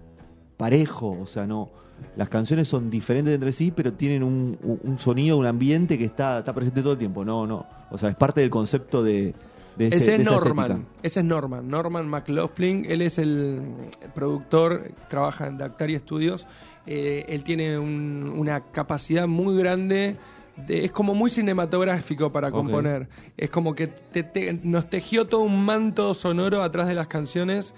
parejo, 0.56 1.18
o 1.20 1.26
sea, 1.26 1.46
no... 1.46 1.70
Las 2.14 2.28
canciones 2.28 2.68
son 2.68 2.90
diferentes 2.90 3.34
entre 3.34 3.52
sí, 3.52 3.72
pero 3.74 3.94
tienen 3.94 4.22
un, 4.22 4.58
un- 4.62 4.80
un 4.84 4.98
sonido, 4.98 5.38
un 5.38 5.46
ambiente 5.46 5.96
que 5.96 6.04
está, 6.04 6.40
está 6.40 6.52
presente 6.54 6.82
todo 6.82 6.92
el 6.92 6.98
tiempo. 6.98 7.24
No, 7.24 7.46
no. 7.46 7.64
O 7.90 7.96
sea, 7.96 8.10
es 8.10 8.16
parte 8.16 8.42
del 8.42 8.50
concepto 8.50 9.02
de, 9.02 9.34
ese, 9.78 9.96
Ese 9.96 10.14
es 10.16 10.24
Norman, 10.24 10.84
ese 11.02 11.20
es 11.20 11.24
Norman, 11.26 11.66
Norman 11.68 12.06
McLaughlin, 12.06 12.84
él 12.86 13.00
es 13.00 13.16
el 13.18 13.62
productor, 14.14 14.90
trabaja 15.08 15.46
en 15.46 15.58
Dactari 15.58 15.98
Studios, 15.98 16.46
Eh, 16.88 17.24
él 17.34 17.42
tiene 17.42 17.78
un- 17.78 18.32
una 18.36 18.60
capacidad 18.60 19.26
muy 19.26 19.56
grande, 19.58 19.96
de- 19.96 20.16
es 20.68 20.90
como 20.92 21.14
muy 21.14 21.28
cinematográfico 21.30 22.32
para 22.32 22.50
componer, 22.50 23.08
es 23.36 23.50
como 23.50 23.74
que 23.74 23.86
te- 23.88 24.22
te- 24.22 24.52
nos 24.62 24.88
tejió 24.90 25.26
todo 25.26 25.42
un 25.42 25.64
manto 25.64 26.14
sonoro 26.14 26.62
atrás 26.62 26.88
de 26.88 26.94
las 26.94 27.06
canciones. 27.08 27.74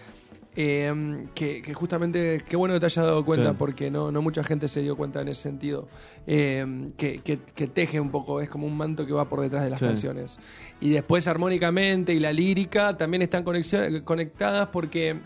eh, 0.60 1.26
que, 1.36 1.62
que 1.62 1.72
justamente, 1.72 2.42
qué 2.48 2.56
bueno 2.56 2.74
que 2.74 2.80
te 2.80 2.86
hayas 2.86 3.04
dado 3.04 3.24
cuenta, 3.24 3.50
Sí. 3.50 3.56
porque 3.56 3.92
no, 3.92 4.10
no 4.10 4.22
mucha 4.22 4.42
gente 4.42 4.66
se 4.66 4.80
dio 4.82 4.96
cuenta 4.96 5.20
en 5.20 5.28
ese 5.28 5.42
sentido. 5.42 5.86
Eh, 6.26 6.90
que, 6.96 7.18
que- 7.18 7.38
que 7.54 7.68
teje 7.68 8.00
un 8.00 8.10
poco, 8.10 8.40
es 8.40 8.48
como 8.48 8.66
un 8.66 8.76
manto 8.76 9.06
que 9.06 9.12
va 9.12 9.28
por 9.28 9.40
detrás 9.40 9.62
de 9.62 9.70
las 9.70 9.78
Sí. 9.78 9.86
canciones. 9.86 10.40
Y 10.80 10.90
después 10.90 11.28
armónicamente 11.28 12.12
y 12.12 12.18
la 12.18 12.32
lírica 12.32 12.96
también 12.96 13.22
están 13.22 13.44
conexión- 13.44 14.02
conectadas 14.02 14.68
porque 14.72 15.18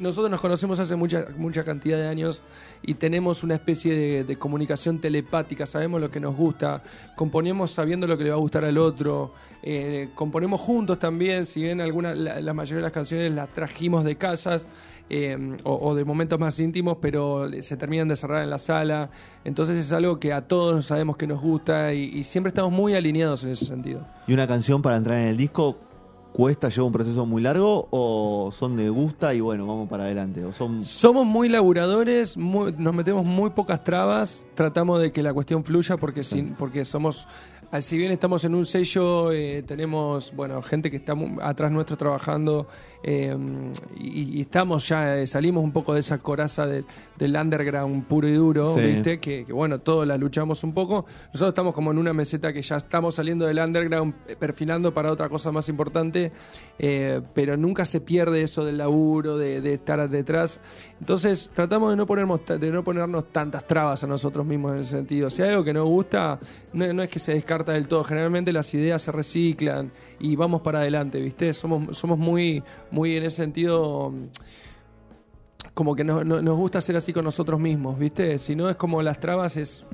nosotros 0.00 0.30
nos 0.30 0.40
conocemos 0.40 0.80
hace 0.80 0.96
mucha, 0.96 1.26
mucha 1.36 1.62
cantidad 1.62 1.98
de 1.98 2.08
años 2.08 2.42
y 2.82 2.94
tenemos 2.94 3.44
una 3.44 3.54
especie 3.54 4.24
de, 4.24 4.36
comunicación 4.36 4.98
telepática, 4.98 5.66
sabemos 5.66 6.00
lo 6.00 6.10
que 6.10 6.18
nos 6.18 6.34
gusta, 6.34 6.82
componemos 7.14 7.70
sabiendo 7.70 8.06
lo 8.06 8.16
que 8.16 8.24
le 8.24 8.30
va 8.30 8.36
a 8.36 8.38
gustar 8.38 8.64
al 8.64 8.78
otro, 8.78 9.34
eh, 9.62 10.08
componemos 10.14 10.60
juntos 10.60 10.98
también, 10.98 11.44
si 11.44 11.62
bien 11.62 11.80
alguna, 11.82 12.14
la, 12.14 12.54
mayoría 12.54 12.76
de 12.76 12.82
las 12.82 12.92
canciones 12.92 13.32
las 13.32 13.50
trajimos 13.50 14.04
de 14.04 14.16
casas, 14.16 14.66
eh, 15.12 15.36
o, 15.64 15.94
de 15.96 16.04
momentos 16.04 16.38
más 16.38 16.58
íntimos, 16.60 16.98
pero 17.02 17.50
se 17.60 17.76
terminan 17.76 18.06
de 18.06 18.14
cerrar 18.14 18.44
en 18.44 18.50
la 18.50 18.60
sala. 18.60 19.10
Entonces 19.44 19.76
es 19.76 19.92
algo 19.92 20.20
que 20.20 20.32
a 20.32 20.46
todos 20.46 20.86
sabemos 20.86 21.16
que 21.16 21.26
nos 21.26 21.40
gusta 21.40 21.92
y 21.92 22.22
siempre 22.22 22.50
estamos 22.50 22.70
muy 22.70 22.94
alineados 22.94 23.42
en 23.42 23.50
ese 23.50 23.64
sentido. 23.64 24.06
¿Y 24.28 24.32
una 24.32 24.46
canción 24.46 24.80
para 24.82 24.96
entrar 24.96 25.18
en 25.18 25.26
el 25.26 25.36
disco 25.36 25.76
cuesta, 26.32 26.68
lleva 26.68 26.86
un 26.86 26.92
proceso 26.92 27.26
muy 27.26 27.42
largo 27.42 27.88
o 27.90 28.50
son 28.52 28.76
de 28.76 28.88
gusta 28.88 29.34
y 29.34 29.40
bueno, 29.40 29.66
vamos 29.66 29.88
para 29.88 30.04
adelante? 30.04 30.44
¿O 30.44 30.52
son 30.52 30.80
Somos 30.80 31.26
muy 31.26 31.48
laburadores, 31.48 32.36
muy- 32.36 32.72
nos 32.78 32.94
metemos 32.94 33.24
muy 33.24 33.50
pocas 33.50 33.82
trabas, 33.84 34.44
tratamos 34.54 35.00
de 35.00 35.12
que 35.12 35.22
la 35.22 35.34
cuestión 35.34 35.64
fluya 35.64 35.96
porque, 35.96 36.22
sin, 36.24 36.54
porque 36.54 36.84
somos, 36.84 37.26
ah, 37.72 37.80
si 37.80 37.98
bien 37.98 38.12
estamos 38.12 38.44
en 38.44 38.54
un 38.54 38.64
sello, 38.64 39.32
eh, 39.32 39.62
tenemos 39.66 40.32
bueno 40.34 40.62
gente 40.62 40.90
que 40.90 40.98
está 40.98 41.14
atrás 41.42 41.72
nuestro 41.72 41.96
trabajando 41.96 42.68
eh, 43.02 43.36
y, 43.98 44.38
y 44.38 44.40
estamos 44.42 44.88
ya, 44.88 45.18
eh, 45.18 45.26
salimos 45.26 45.64
un 45.64 45.72
poco 45.72 45.94
de 45.94 46.00
esa 46.00 46.18
coraza 46.18 46.66
de- 46.66 46.84
del 47.18 47.36
underground 47.36 48.04
puro 48.06 48.28
y 48.28 48.32
duro, 48.34 48.74
Sí. 48.74 48.80
¿viste? 48.80 49.20
Que, 49.20 49.44
que, 49.44 49.52
bueno, 49.52 49.78
todos 49.80 50.06
la 50.06 50.16
luchamos 50.16 50.64
un 50.64 50.72
poco. 50.72 51.04
Nosotros 51.26 51.48
estamos 51.50 51.74
como 51.74 51.90
en 51.90 51.98
una 51.98 52.12
meseta 52.12 52.52
que 52.52 52.62
ya 52.62 52.76
estamos 52.76 53.14
saliendo 53.14 53.46
del 53.46 53.58
underground, 53.58 54.14
eh, 54.26 54.36
perfilando 54.38 54.92
para 54.94 55.12
otra 55.12 55.28
cosa 55.28 55.52
más 55.52 55.68
importante, 55.68 56.32
eh, 56.78 57.20
pero 57.34 57.56
nunca 57.56 57.84
se 57.84 58.00
pierde 58.00 58.42
eso 58.42 58.64
del 58.64 58.78
laburo, 58.78 59.36
de, 59.36 59.60
de 59.60 59.74
estar 59.74 60.08
detrás. 60.08 60.60
Entonces 60.98 61.50
tratamos 61.52 61.90
de 61.90 61.96
no, 61.96 62.06
ponernos, 62.06 62.40
de 62.46 62.70
no 62.70 62.82
ponernos 62.84 63.30
tantas 63.32 63.66
trabas 63.66 64.02
a 64.04 64.06
nosotros 64.06 64.46
mismos 64.46 64.72
en 64.72 64.78
ese 64.80 64.90
sentido. 64.90 65.28
Si 65.30 65.42
hay 65.42 65.50
algo 65.50 65.64
que 65.64 65.72
nos 65.74 65.86
gusta, 65.86 66.38
no, 66.72 66.92
no 66.92 67.02
es 67.02 67.08
que 67.08 67.18
se 67.18 67.34
descarta 67.34 67.72
del 67.72 67.86
todo. 67.88 68.04
Generalmente 68.04 68.52
las 68.52 68.72
ideas 68.74 69.02
se 69.02 69.12
reciclan 69.12 69.92
y 70.18 70.36
vamos 70.36 70.62
para 70.62 70.80
adelante, 70.80 71.20
¿viste? 71.20 71.52
Somos, 71.54 71.96
somos 71.96 72.18
muy, 72.18 72.62
muy 72.90 73.16
en 73.16 73.24
ese 73.24 73.36
sentido 73.36 74.12
como 75.74 75.94
que 75.94 76.04
no- 76.04 76.24
no- 76.24 76.42
nos 76.42 76.56
gusta 76.56 76.80
ser 76.80 76.96
así 76.96 77.12
con 77.12 77.24
nosotros 77.24 77.58
mismos, 77.60 77.98
¿viste? 77.98 78.38
Si 78.38 78.54
no 78.56 78.68
es 78.68 78.76
como 78.76 79.02
las 79.02 79.18
trabas, 79.20 79.56
es 79.56 79.84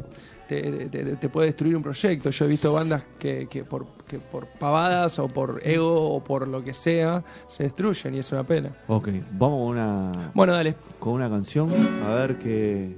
te, 0.49 0.87
te- 0.89 1.17
te 1.17 1.29
puede 1.29 1.49
destruir 1.49 1.77
un 1.77 1.83
proyecto. 1.83 2.31
Yo 2.31 2.45
he 2.45 2.49
visto 2.49 2.73
bandas 2.73 3.03
que, 3.19 3.49
que 3.49 3.65
por, 3.65 3.85
que 4.09 4.19
por 4.21 4.47
pavadas 4.47 5.19
o 5.19 5.27
por 5.29 5.61
ego 5.65 6.13
o 6.15 6.23
por 6.23 6.47
lo 6.47 6.63
que 6.63 6.73
sea 6.73 7.25
se 7.49 7.65
destruyen 7.65 8.15
y 8.15 8.19
es 8.19 8.31
una 8.33 8.45
pena. 8.45 8.77
Ok, 8.87 9.09
vamos 9.33 9.59
con 9.61 9.69
una, 9.77 10.31
Bueno, 10.35 10.53
dale. 10.53 10.77
con 11.01 11.15
una 11.15 11.29
canción, 11.29 11.71
a 12.05 12.15
ver 12.15 12.39
qué, 12.39 12.97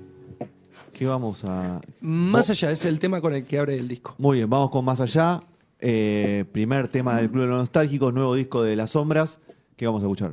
qué 0.92 1.06
vamos 1.06 1.42
a... 1.44 1.80
Más 2.02 2.50
allá, 2.50 2.70
es 2.70 2.84
el 2.84 2.98
tema 2.98 3.20
con 3.22 3.32
el 3.34 3.44
que 3.46 3.58
abre 3.58 3.76
el 3.76 3.88
disco. 3.88 4.14
Muy 4.18 4.38
bien, 4.38 4.50
vamos 4.50 4.70
con 4.70 4.84
Más 4.84 5.00
Allá, 5.00 5.42
eh, 5.80 6.44
primer 6.52 6.88
tema 6.88 7.16
del 7.16 7.30
Club 7.30 7.42
de 7.44 7.48
los 7.48 7.58
Nostálgicos, 7.60 8.12
nuevo 8.12 8.34
disco 8.34 8.62
de 8.62 8.76
Las 8.76 8.90
Sombras, 8.90 9.40
que 9.78 9.86
vamos 9.86 10.02
a 10.02 10.06
escuchar. 10.06 10.32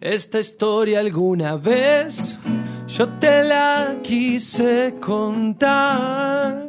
Esta 0.00 0.40
historia 0.40 1.00
alguna 1.00 1.56
vez 1.56 2.38
yo 2.86 3.06
te 3.20 3.44
la 3.44 3.96
quise 4.02 4.94
contar. 4.98 6.66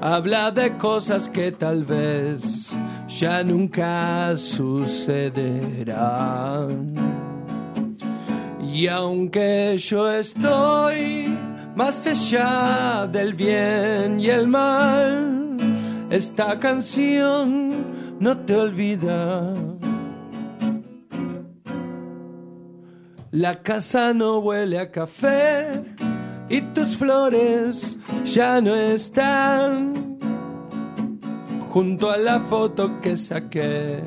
Habla 0.00 0.52
de 0.52 0.76
cosas 0.78 1.28
que 1.28 1.50
tal 1.50 1.82
vez 1.82 2.70
ya 3.08 3.42
nunca 3.42 4.36
sucederán. 4.36 5.82
Y 8.62 8.86
aunque 8.86 9.76
yo 9.78 10.08
estoy 10.12 11.36
más 11.74 12.06
allá 12.06 13.06
del 13.06 13.34
bien 13.34 14.20
y 14.20 14.28
el 14.28 14.48
mal, 14.48 15.56
esta 16.10 16.58
canción 16.58 17.86
no 18.20 18.38
te 18.38 18.56
olvida. 18.56 19.54
La 23.30 23.62
casa 23.62 24.12
no 24.12 24.38
huele 24.40 24.78
a 24.78 24.90
café 24.90 25.82
y 26.50 26.60
tus 26.74 26.98
flores 26.98 27.98
ya 28.24 28.60
no 28.60 28.74
están 28.74 30.18
junto 31.70 32.10
a 32.10 32.18
la 32.18 32.38
foto 32.40 33.00
que 33.00 33.16
saqué 33.16 34.02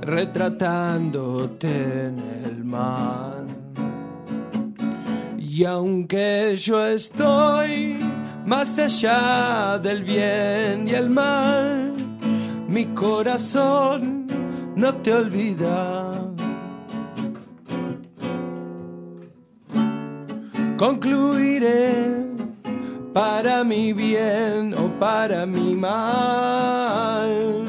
retratándote 0.00 1.68
en 2.06 2.18
el 2.46 2.64
mar. 2.64 3.44
Y 5.58 5.64
aunque 5.64 6.54
yo 6.54 6.86
estoy 6.86 7.96
más 8.44 8.78
allá 8.78 9.78
del 9.78 10.04
bien 10.04 10.86
y 10.86 10.92
el 10.92 11.08
mal, 11.08 11.94
mi 12.68 12.84
corazón 12.88 14.26
no 14.76 14.94
te 14.96 15.14
olvida. 15.14 16.12
concluiré 20.76 22.04
para 23.14 23.64
mi 23.64 23.94
bien 23.94 24.74
o 24.74 24.88
para 25.00 25.46
mi 25.46 25.74
mal. 25.74 27.64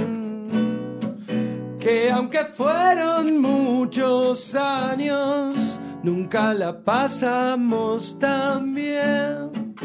Que 1.79 2.11
aunque 2.11 2.43
fueron 2.51 3.39
muchos 3.39 4.53
años, 4.55 5.66
nunca 6.03 6.53
la 6.53 6.83
pasamos 6.83 8.17
tan 8.19 8.73
bien. 8.73 9.75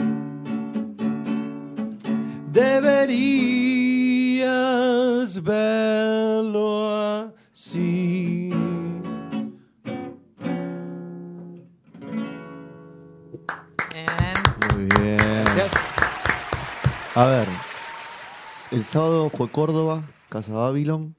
Deberías 2.52 3.72
verlo 5.42 7.32
así. 7.52 8.50
Muy 14.74 14.84
bien. 15.00 15.44
A 17.14 17.26
ver, 17.26 17.46
el 18.70 18.84
sábado 18.84 19.30
fue 19.30 19.48
Córdoba, 19.50 20.02
Casa 20.28 20.52
Babylon, 20.52 21.14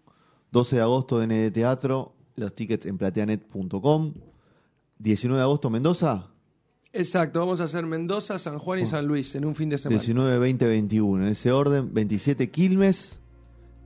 12 0.52 0.76
de 0.76 0.82
agosto 0.82 1.22
en 1.22 1.54
Teatro, 1.54 2.14
los 2.36 2.56
tickets 2.56 2.86
en 2.86 2.98
plateanet.com, 2.98 4.14
19 5.04 5.38
de 5.38 5.44
agosto 5.44 5.70
Mendoza, 5.70 6.28
Exacto, 6.96 7.40
vamos 7.40 7.60
a 7.60 7.64
hacer 7.64 7.86
Mendoza, 7.88 8.38
San 8.38 8.60
Juan 8.60 8.80
y 8.82 8.86
San 8.86 9.08
Luis 9.08 9.34
en 9.34 9.46
un 9.46 9.56
fin 9.56 9.68
de 9.68 9.80
semana. 9.80 10.00
19, 10.00 10.38
20, 10.38 10.68
21, 10.68 11.24
en 11.26 11.32
ese 11.32 11.52
orden, 11.52 11.92
27 11.92 12.52
Quilmes 12.52 13.18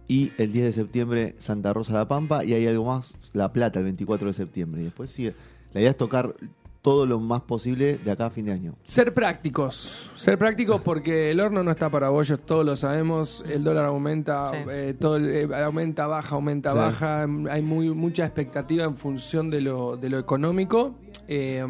y 0.09 0.33
el 0.38 0.51
10 0.51 0.65
de 0.65 0.74
septiembre 0.74 1.36
Santa 1.39 1.71
Rosa 1.71 1.93
La 1.93 2.07
Pampa 2.07 2.43
y 2.43 2.53
hay 2.53 2.67
algo 2.67 2.83
más, 2.86 3.13
La 3.31 3.53
Plata 3.53 3.79
el 3.79 3.86
24 3.86 4.27
de 4.27 4.33
septiembre. 4.33 4.81
Y 4.81 4.86
después 4.86 5.09
sigue, 5.09 5.33
la 5.74 5.79
idea 5.79 5.91
es 5.91 5.97
tocar 5.97 6.36
todo 6.81 7.05
lo 7.05 7.19
más 7.19 7.41
posible 7.41 7.97
de 7.97 8.12
acá 8.12 8.27
a 8.27 8.29
fin 8.29 8.45
de 8.45 8.53
año. 8.53 8.75
Ser 8.86 9.13
prácticos, 9.13 10.09
ser 10.15 10.38
prácticos 10.38 10.79
porque 10.81 11.31
el 11.31 11.39
horno 11.41 11.62
no 11.62 11.71
está 11.71 11.89
para 11.89 12.07
bollos, 12.09 12.39
todos 12.41 12.65
lo 12.65 12.75
sabemos, 12.77 13.43
el 13.47 13.63
dólar 13.63 13.86
aumenta, 13.86 14.51
Sí. 14.51 14.57
eh, 14.69 14.95
todo 14.97 15.17
el- 15.17 15.29
eh, 15.51 15.55
aumenta, 15.63 16.07
baja, 16.07 16.36
aumenta, 16.36 16.71
Sí. 16.71 16.77
baja, 16.77 17.24
hay 17.51 17.62
muy, 17.62 17.89
mucha 17.89 18.25
expectativa 18.25 18.86
en 18.86 18.95
función 18.95 19.50
de 19.50 19.59
lo, 19.62 19.97
de 19.97 20.09
lo 20.09 20.17
económico. 20.19 20.95
Eh, 21.27 21.65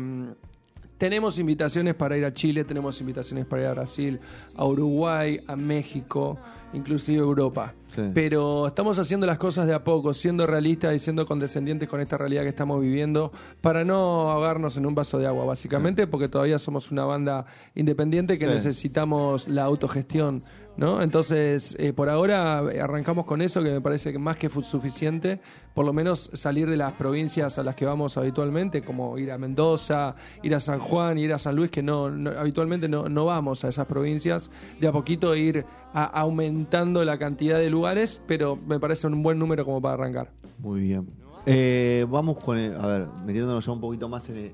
tenemos 0.97 1.37
invitaciones 1.37 1.93
para 1.93 2.17
ir 2.17 2.25
a 2.25 2.33
Chile, 2.33 2.63
tenemos 2.63 2.99
invitaciones 3.01 3.45
para 3.45 3.61
ir 3.61 3.67
a 3.67 3.73
Brasil, 3.73 4.19
a 4.55 4.65
Uruguay, 4.65 5.39
a 5.45 5.55
México, 5.55 6.39
inclusive 6.73 7.19
Europa. 7.19 7.75
Sí. 7.87 8.01
Pero 8.15 8.65
estamos 8.65 8.97
haciendo 8.97 9.27
las 9.27 9.37
cosas 9.37 9.67
de 9.67 9.75
a 9.75 9.83
poco, 9.83 10.15
siendo 10.15 10.47
realistas 10.47 10.95
y 10.95 10.99
siendo 10.99 11.27
condescendientes 11.27 11.87
con 11.87 12.01
esta 12.01 12.17
realidad 12.17 12.41
que 12.41 12.49
estamos 12.49 12.81
viviendo, 12.81 13.31
para 13.61 13.83
no 13.85 14.29
ahogarnos 14.31 14.75
en 14.77 14.87
un 14.87 14.95
vaso 14.95 15.19
de 15.19 15.27
agua, 15.27 15.45
básicamente, 15.45 16.07
porque 16.07 16.29
todavía 16.29 16.57
somos 16.57 16.89
una 16.89 17.05
banda 17.05 17.45
independiente 17.75 18.39
que 18.39 18.45
Sí. 18.47 18.51
necesitamos 18.53 19.47
la 19.47 19.65
autogestión. 19.65 20.41
¿No? 20.77 21.01
Entonces, 21.01 21.75
eh, 21.79 21.91
por 21.91 22.07
ahora 22.07 22.61
eh, 22.71 22.79
arrancamos 22.79 23.25
con 23.25 23.41
eso, 23.41 23.63
que 23.63 23.71
me 23.71 23.81
parece 23.81 24.11
que 24.11 24.19
más 24.19 24.37
que 24.37 24.47
suficiente, 24.47 25.39
por 25.73 25.85
lo 25.87 25.91
menos 25.91 26.29
salir 26.33 26.69
de 26.69 26.77
las 26.77 26.93
provincias 26.93 27.57
a 27.57 27.63
las 27.63 27.73
que 27.73 27.83
vamos 27.85 28.15
habitualmente, 28.15 28.83
como 28.83 29.17
ir 29.17 29.31
a 29.31 29.39
Mendoza, 29.39 30.15
ir 30.43 30.53
a 30.53 30.59
San 30.59 30.77
Juan, 30.79 31.17
ir 31.17 31.33
a 31.33 31.39
San 31.39 31.55
Luis, 31.55 31.71
que 31.71 31.81
no, 31.81 32.11
no- 32.11 32.29
habitualmente 32.29 32.87
no, 32.87 33.09
no 33.09 33.25
vamos 33.25 33.63
a 33.63 33.69
esas 33.69 33.87
provincias, 33.87 34.51
de 34.79 34.87
a 34.87 34.91
poquito 34.91 35.35
ir 35.35 35.65
a- 35.95 36.03
aumentando 36.03 37.03
la 37.03 37.17
cantidad 37.17 37.57
de 37.57 37.71
lugares, 37.71 38.21
pero 38.27 38.55
me 38.55 38.79
parece 38.79 39.07
un 39.07 39.23
buen 39.23 39.39
número 39.39 39.65
como 39.65 39.81
para 39.81 39.95
arrancar. 39.95 40.31
Muy 40.59 40.81
bien. 40.81 41.07
Eh, 41.47 42.05
vamos 42.07 42.37
con, 42.37 42.55
el- 42.57 42.75
a 42.75 42.85
ver, 42.85 43.07
metiéndonos 43.25 43.65
ya 43.65 43.71
un 43.71 43.81
poquito 43.81 44.07
más 44.09 44.29
en 44.29 44.37
el, 44.37 44.51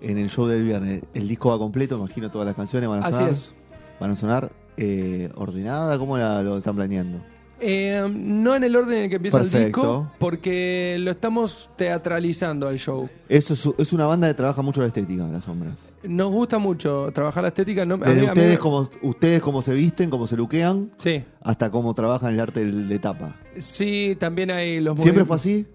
en 0.00 0.16
el 0.16 0.30
show 0.30 0.46
del 0.46 0.64
viernes. 0.64 1.02
El 1.12 1.28
disco 1.28 1.50
va 1.50 1.58
completo, 1.58 1.98
imagino 1.98 2.30
todas 2.30 2.46
las 2.46 2.56
canciones 2.56 2.88
van 2.88 3.02
a 3.02 3.06
Así 3.06 3.16
sonar. 3.16 3.30
es. 3.32 3.54
Van 4.00 4.10
a 4.12 4.16
sonar 4.16 4.50
eh, 4.78 5.28
ordenada? 5.34 5.98
¿Cómo 5.98 6.16
la, 6.16 6.42
lo 6.42 6.58
están 6.58 6.76
planeando? 6.76 7.18
Eh, 7.60 8.06
no 8.14 8.54
en 8.54 8.62
el 8.62 8.76
orden 8.76 8.98
en 8.98 9.04
el 9.04 9.10
que 9.10 9.16
empieza 9.16 9.40
el 9.40 9.50
disco, 9.50 10.12
porque 10.20 10.96
lo 11.00 11.10
estamos 11.10 11.68
teatralizando 11.74 12.68
al 12.68 12.78
show. 12.78 13.08
Eso 13.28 13.54
es, 13.54 13.68
es 13.78 13.92
una 13.92 14.06
banda 14.06 14.28
que 14.28 14.34
trabaja 14.34 14.62
mucho 14.62 14.80
la 14.80 14.86
estética, 14.86 15.24
las 15.26 15.44
sombras. 15.44 15.82
Nos 16.04 16.30
gusta 16.30 16.58
mucho 16.58 17.10
trabajar 17.12 17.42
la 17.42 17.48
estética. 17.48 17.84
No, 17.84 17.96
a 17.96 17.98
Desde 17.98 18.12
mí- 18.14 18.18
a 18.20 18.22
mí- 18.22 18.28
ustedes, 18.28 18.58
cómo, 18.60 18.88
ustedes 19.02 19.40
cómo 19.42 19.62
se 19.62 19.74
visten, 19.74 20.08
cómo 20.08 20.28
se 20.28 20.36
luquean, 20.36 20.92
Sí, 20.98 21.24
hasta 21.42 21.68
cómo 21.72 21.94
trabajan 21.94 22.32
el 22.34 22.38
arte 22.38 22.60
del- 22.64 22.86
de 22.88 22.98
tapa. 23.00 23.34
sí, 23.56 24.16
también 24.20 24.52
hay 24.52 24.80
los 24.80 24.96
¿Siempre 25.00 25.24
fue 25.24 25.34
así? 25.34 25.66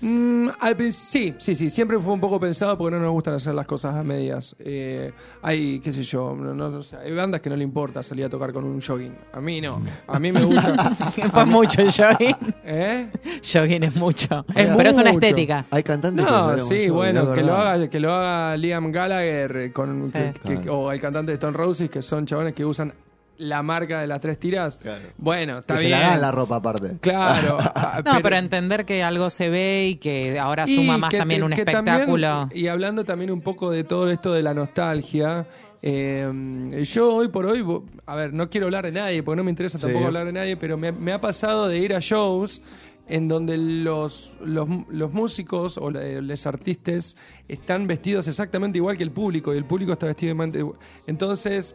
Mm, 0.00 0.48
al 0.60 0.92
sí, 0.92 1.34
sí, 1.38 1.54
sí, 1.54 1.70
siempre 1.70 1.98
fue 2.00 2.12
un 2.12 2.20
poco 2.20 2.40
pensado 2.40 2.76
porque 2.78 2.96
no 2.96 3.02
nos 3.02 3.12
gustan 3.12 3.34
hacer 3.34 3.54
las 3.54 3.66
cosas 3.66 3.94
a 3.94 4.02
medias. 4.02 4.54
Eh, 4.58 5.12
hay, 5.42 5.80
qué 5.80 5.92
sé 5.92 6.02
yo, 6.02 6.34
no, 6.38 6.54
no- 6.54 6.70
no 6.70 6.82
sé, 6.82 6.96
hay 6.96 7.12
bandas 7.12 7.40
que 7.40 7.50
no 7.50 7.56
le 7.56 7.64
importa 7.64 8.02
salir 8.02 8.24
a 8.24 8.28
tocar 8.28 8.52
con 8.52 8.64
un 8.64 8.80
jogging. 8.80 9.14
A 9.32 9.40
mí 9.40 9.60
no, 9.60 9.80
a 10.06 10.18
mí 10.18 10.32
me 10.32 10.44
gusta. 10.44 10.90
Fue 11.32 11.44
mucho 11.46 11.82
el 11.82 11.92
jogging. 11.92 12.36
¿Eh? 12.64 13.08
Jogging 13.52 13.84
es 13.84 13.94
mucho. 13.96 14.44
Es 14.54 14.68
Pero 14.76 14.90
es 14.90 14.96
una 14.98 15.10
estética. 15.10 15.66
Hay 15.70 15.82
cantantes 15.82 16.24
que 16.24 16.30
No, 16.32 16.58
sí, 16.58 16.64
jogging, 16.64 16.92
bueno, 16.92 17.32
que 17.34 17.42
lo, 17.42 17.54
haga, 17.54 17.88
que 17.90 18.00
lo 18.00 18.12
haga 18.14 18.56
Liam 18.56 18.90
Gallagher 18.92 19.72
con, 19.72 20.06
Sí. 20.06 20.12
que- 20.12 20.32
que- 20.44 20.56
Claro. 20.62 20.78
o 20.80 20.92
el 20.92 21.00
cantante 21.00 21.32
de 21.32 21.34
Stone 21.34 21.56
Roses, 21.56 21.90
que 21.90 22.02
son 22.02 22.26
chabones 22.26 22.52
que 22.54 22.64
usan 22.64 22.92
la 23.38 23.62
marca 23.62 24.00
de 24.00 24.06
las 24.06 24.20
tres 24.20 24.38
tiras. 24.38 24.78
Claro. 24.78 25.04
Bueno, 25.18 25.58
está 25.58 25.74
Que 25.74 25.80
se 25.80 25.86
bien. 25.88 26.00
la 26.00 26.06
dan 26.10 26.20
la 26.20 26.30
ropa 26.30 26.56
aparte. 26.56 26.92
Claro. 27.00 27.58
ah, 27.74 28.00
No, 28.04 28.20
pero, 28.22 28.36
entender 28.36 28.84
que 28.84 29.02
algo 29.02 29.30
se 29.30 29.48
ve 29.50 29.88
y 29.88 29.96
que 29.96 30.38
ahora 30.38 30.64
Y 30.66 30.74
suma 30.76 30.98
más 30.98 31.10
que- 31.10 31.18
también 31.18 31.42
un 31.42 31.50
también- 31.50 31.68
espectáculo. 31.68 32.48
y 32.54 32.68
hablando 32.68 33.04
también 33.04 33.30
un 33.30 33.40
poco 33.40 33.70
de 33.70 33.84
todo 33.84 34.10
esto 34.10 34.32
de 34.32 34.42
la 34.42 34.54
nostalgia. 34.54 35.46
eh, 35.84 36.82
yo 36.84 37.14
hoy 37.16 37.28
por 37.28 37.44
hoy, 37.46 37.64
a 38.06 38.14
ver, 38.14 38.32
no 38.32 38.48
quiero 38.48 38.66
hablar 38.66 38.84
de 38.84 38.92
nadie, 38.92 39.22
porque 39.22 39.36
no 39.38 39.44
me 39.44 39.50
interesa 39.50 39.78
Sí. 39.78 39.84
tampoco 39.86 40.06
hablar 40.06 40.26
de 40.26 40.32
nadie, 40.32 40.56
pero 40.56 40.76
me, 40.76 40.92
me 40.92 41.12
ha 41.12 41.20
pasado 41.20 41.66
de 41.68 41.78
ir 41.78 41.92
a 41.94 41.98
shows 42.00 42.62
en 43.08 43.26
donde 43.26 43.58
los, 43.58 44.32
los, 44.44 44.68
los 44.88 45.12
músicos 45.12 45.76
o 45.78 45.90
la- 45.90 46.20
los 46.20 46.46
artistas 46.46 47.16
están 47.48 47.88
vestidos 47.88 48.28
exactamente 48.28 48.78
igual 48.78 48.96
que 48.96 49.02
el 49.02 49.10
público 49.10 49.52
y 49.52 49.58
el 49.58 49.64
público 49.64 49.92
está 49.92 50.06
vestido 50.06 50.32
igual. 50.34 50.76
Entonces, 51.08 51.74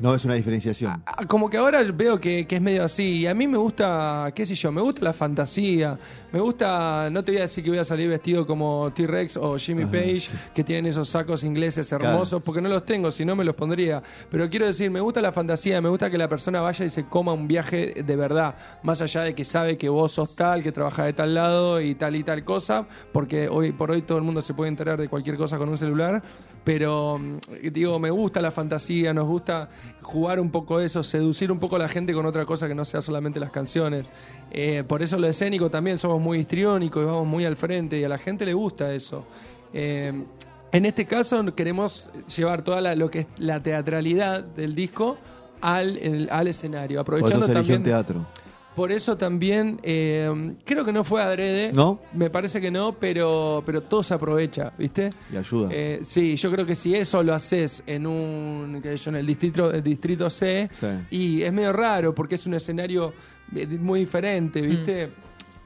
No 0.00 0.14
es 0.14 0.24
una 0.24 0.34
diferenciación. 0.34 1.02
Ah, 1.06 1.24
Como 1.26 1.48
que 1.48 1.56
ahora 1.56 1.82
veo 1.82 2.20
que, 2.20 2.46
que 2.46 2.56
es 2.56 2.60
medio 2.60 2.84
así. 2.84 3.20
Y 3.20 3.26
a 3.26 3.34
mí 3.34 3.46
me 3.46 3.56
gusta, 3.56 4.30
qué 4.34 4.44
sé 4.44 4.54
yo, 4.54 4.70
me 4.70 4.82
gusta 4.82 5.02
la 5.02 5.14
fantasía. 5.14 5.98
Me 6.32 6.40
gusta, 6.40 7.08
no 7.10 7.24
te 7.24 7.32
voy 7.32 7.38
a 7.38 7.42
decir 7.42 7.64
que 7.64 7.70
voy 7.70 7.78
a 7.78 7.84
salir 7.84 8.10
vestido 8.10 8.46
como 8.46 8.92
T-Rex 8.92 9.38
o 9.38 9.56
Jimmy 9.56 9.86
Page, 9.86 10.28
que 10.54 10.62
tienen 10.62 10.86
esos 10.86 11.08
sacos 11.08 11.44
ingleses 11.44 11.90
hermosos, 11.92 12.42
porque 12.42 12.60
no 12.60 12.68
los 12.68 12.84
tengo, 12.84 13.10
si 13.10 13.24
no 13.24 13.34
me 13.34 13.42
los 13.44 13.54
pondría. 13.54 14.02
Pero 14.30 14.50
quiero 14.50 14.66
decir, 14.66 14.90
me 14.90 15.00
gusta 15.00 15.22
la 15.22 15.32
fantasía, 15.32 15.80
me 15.80 15.88
gusta 15.88 16.10
que 16.10 16.18
la 16.18 16.28
persona 16.28 16.60
vaya 16.60 16.84
y 16.84 16.90
se 16.90 17.06
coma 17.06 17.32
un 17.32 17.48
viaje 17.48 18.02
de 18.04 18.16
verdad. 18.16 18.54
Más 18.82 19.00
allá 19.00 19.22
de 19.22 19.34
que 19.34 19.44
sabe 19.44 19.78
que 19.78 19.88
vos 19.88 20.12
sos 20.12 20.36
tal, 20.36 20.62
que 20.62 20.72
trabajás 20.72 21.06
de 21.06 21.12
tal 21.14 21.34
lado 21.34 21.80
y 21.80 21.94
tal 21.94 22.16
y 22.16 22.22
tal 22.22 22.44
cosa, 22.44 22.86
porque 23.12 23.48
hoy 23.48 23.72
por 23.72 23.90
hoy 23.90 24.02
todo 24.02 24.18
el 24.18 24.24
mundo 24.24 24.42
se 24.42 24.52
puede 24.52 24.68
enterar 24.68 25.00
de 25.00 25.08
cualquier 25.08 25.36
cosa 25.36 25.56
con 25.56 25.70
un 25.70 25.78
celular. 25.78 26.22
Pero 26.64 27.16
mm, 27.16 27.38
digo, 27.72 27.98
me 28.00 28.10
gusta 28.10 28.42
la 28.42 28.50
fantasía, 28.50 29.14
nos 29.14 29.26
gusta 29.26 29.68
jugar 30.02 30.38
un 30.40 30.50
poco 30.50 30.80
eso, 30.80 31.02
seducir 31.02 31.50
un 31.52 31.58
poco 31.58 31.76
a 31.76 31.78
la 31.78 31.88
gente 31.88 32.12
con 32.12 32.26
otra 32.26 32.44
cosa 32.44 32.68
que 32.68 32.74
no 32.74 32.84
sea 32.84 33.00
solamente 33.02 33.40
las 33.40 33.50
canciones. 33.50 34.10
Eh, 34.50 34.84
por 34.86 35.02
eso 35.02 35.18
lo 35.18 35.26
escénico 35.26 35.70
también 35.70 35.98
somos 35.98 36.20
muy 36.20 36.38
histriónicos 36.38 37.02
y 37.02 37.06
vamos 37.06 37.26
muy 37.26 37.44
al 37.44 37.56
frente 37.56 37.98
y 37.98 38.04
a 38.04 38.08
la 38.08 38.18
gente 38.18 38.44
le 38.46 38.54
gusta 38.54 38.92
eso. 38.92 39.24
Eh, 39.72 40.24
en 40.72 40.86
este 40.86 41.06
caso 41.06 41.44
queremos 41.54 42.08
llevar 42.36 42.62
toda 42.62 42.80
la- 42.80 42.94
lo 42.94 43.10
que 43.10 43.20
es 43.20 43.26
la 43.38 43.62
teatralidad 43.62 44.42
del 44.44 44.74
disco 44.74 45.16
al, 45.60 45.96
el- 45.98 46.28
al 46.30 46.48
escenario, 46.48 47.04
Por 47.04 47.14
eso 47.16 47.24
aprovechando 47.26 47.46
se 47.46 47.52
también... 47.52 47.82
teatro. 47.82 48.26
Por 48.76 48.92
eso 48.92 49.16
también, 49.16 49.80
eh, 49.82 50.54
creo 50.64 50.84
que 50.84 50.92
no 50.92 51.02
fue 51.02 51.22
adrede. 51.22 51.72
¿No? 51.72 51.98
Me 52.12 52.28
parece 52.30 52.60
que 52.60 52.70
no, 52.70 52.92
pero, 52.92 53.62
pero 53.64 53.82
todo 53.82 54.02
se 54.02 54.12
aprovecha, 54.14 54.72
¿viste? 54.78 55.08
Y 55.32 55.36
ayuda. 55.36 55.68
Eh, 55.72 56.00
sí, 56.02 56.36
yo 56.36 56.50
creo 56.52 56.66
que 56.66 56.74
si 56.76 56.94
eso 56.94 57.22
lo 57.22 57.34
haces 57.34 57.82
en 57.86 58.06
un, 58.06 58.78
qué 58.82 58.90
sé 58.98 59.04
yo, 59.04 59.10
en 59.12 59.16
el 59.16 59.26
distrito, 59.26 59.72
el 59.72 59.82
distrito 59.82 60.28
C, 60.30 60.68
Sí. 60.72 60.86
y 61.10 61.42
es 61.42 61.52
medio 61.52 61.72
raro 61.72 62.14
porque 62.14 62.34
es 62.36 62.46
un 62.46 62.52
escenario 62.54 63.12
eh, 63.54 63.66
muy 63.66 64.00
diferente, 64.00 64.60
¿viste? 64.60 65.10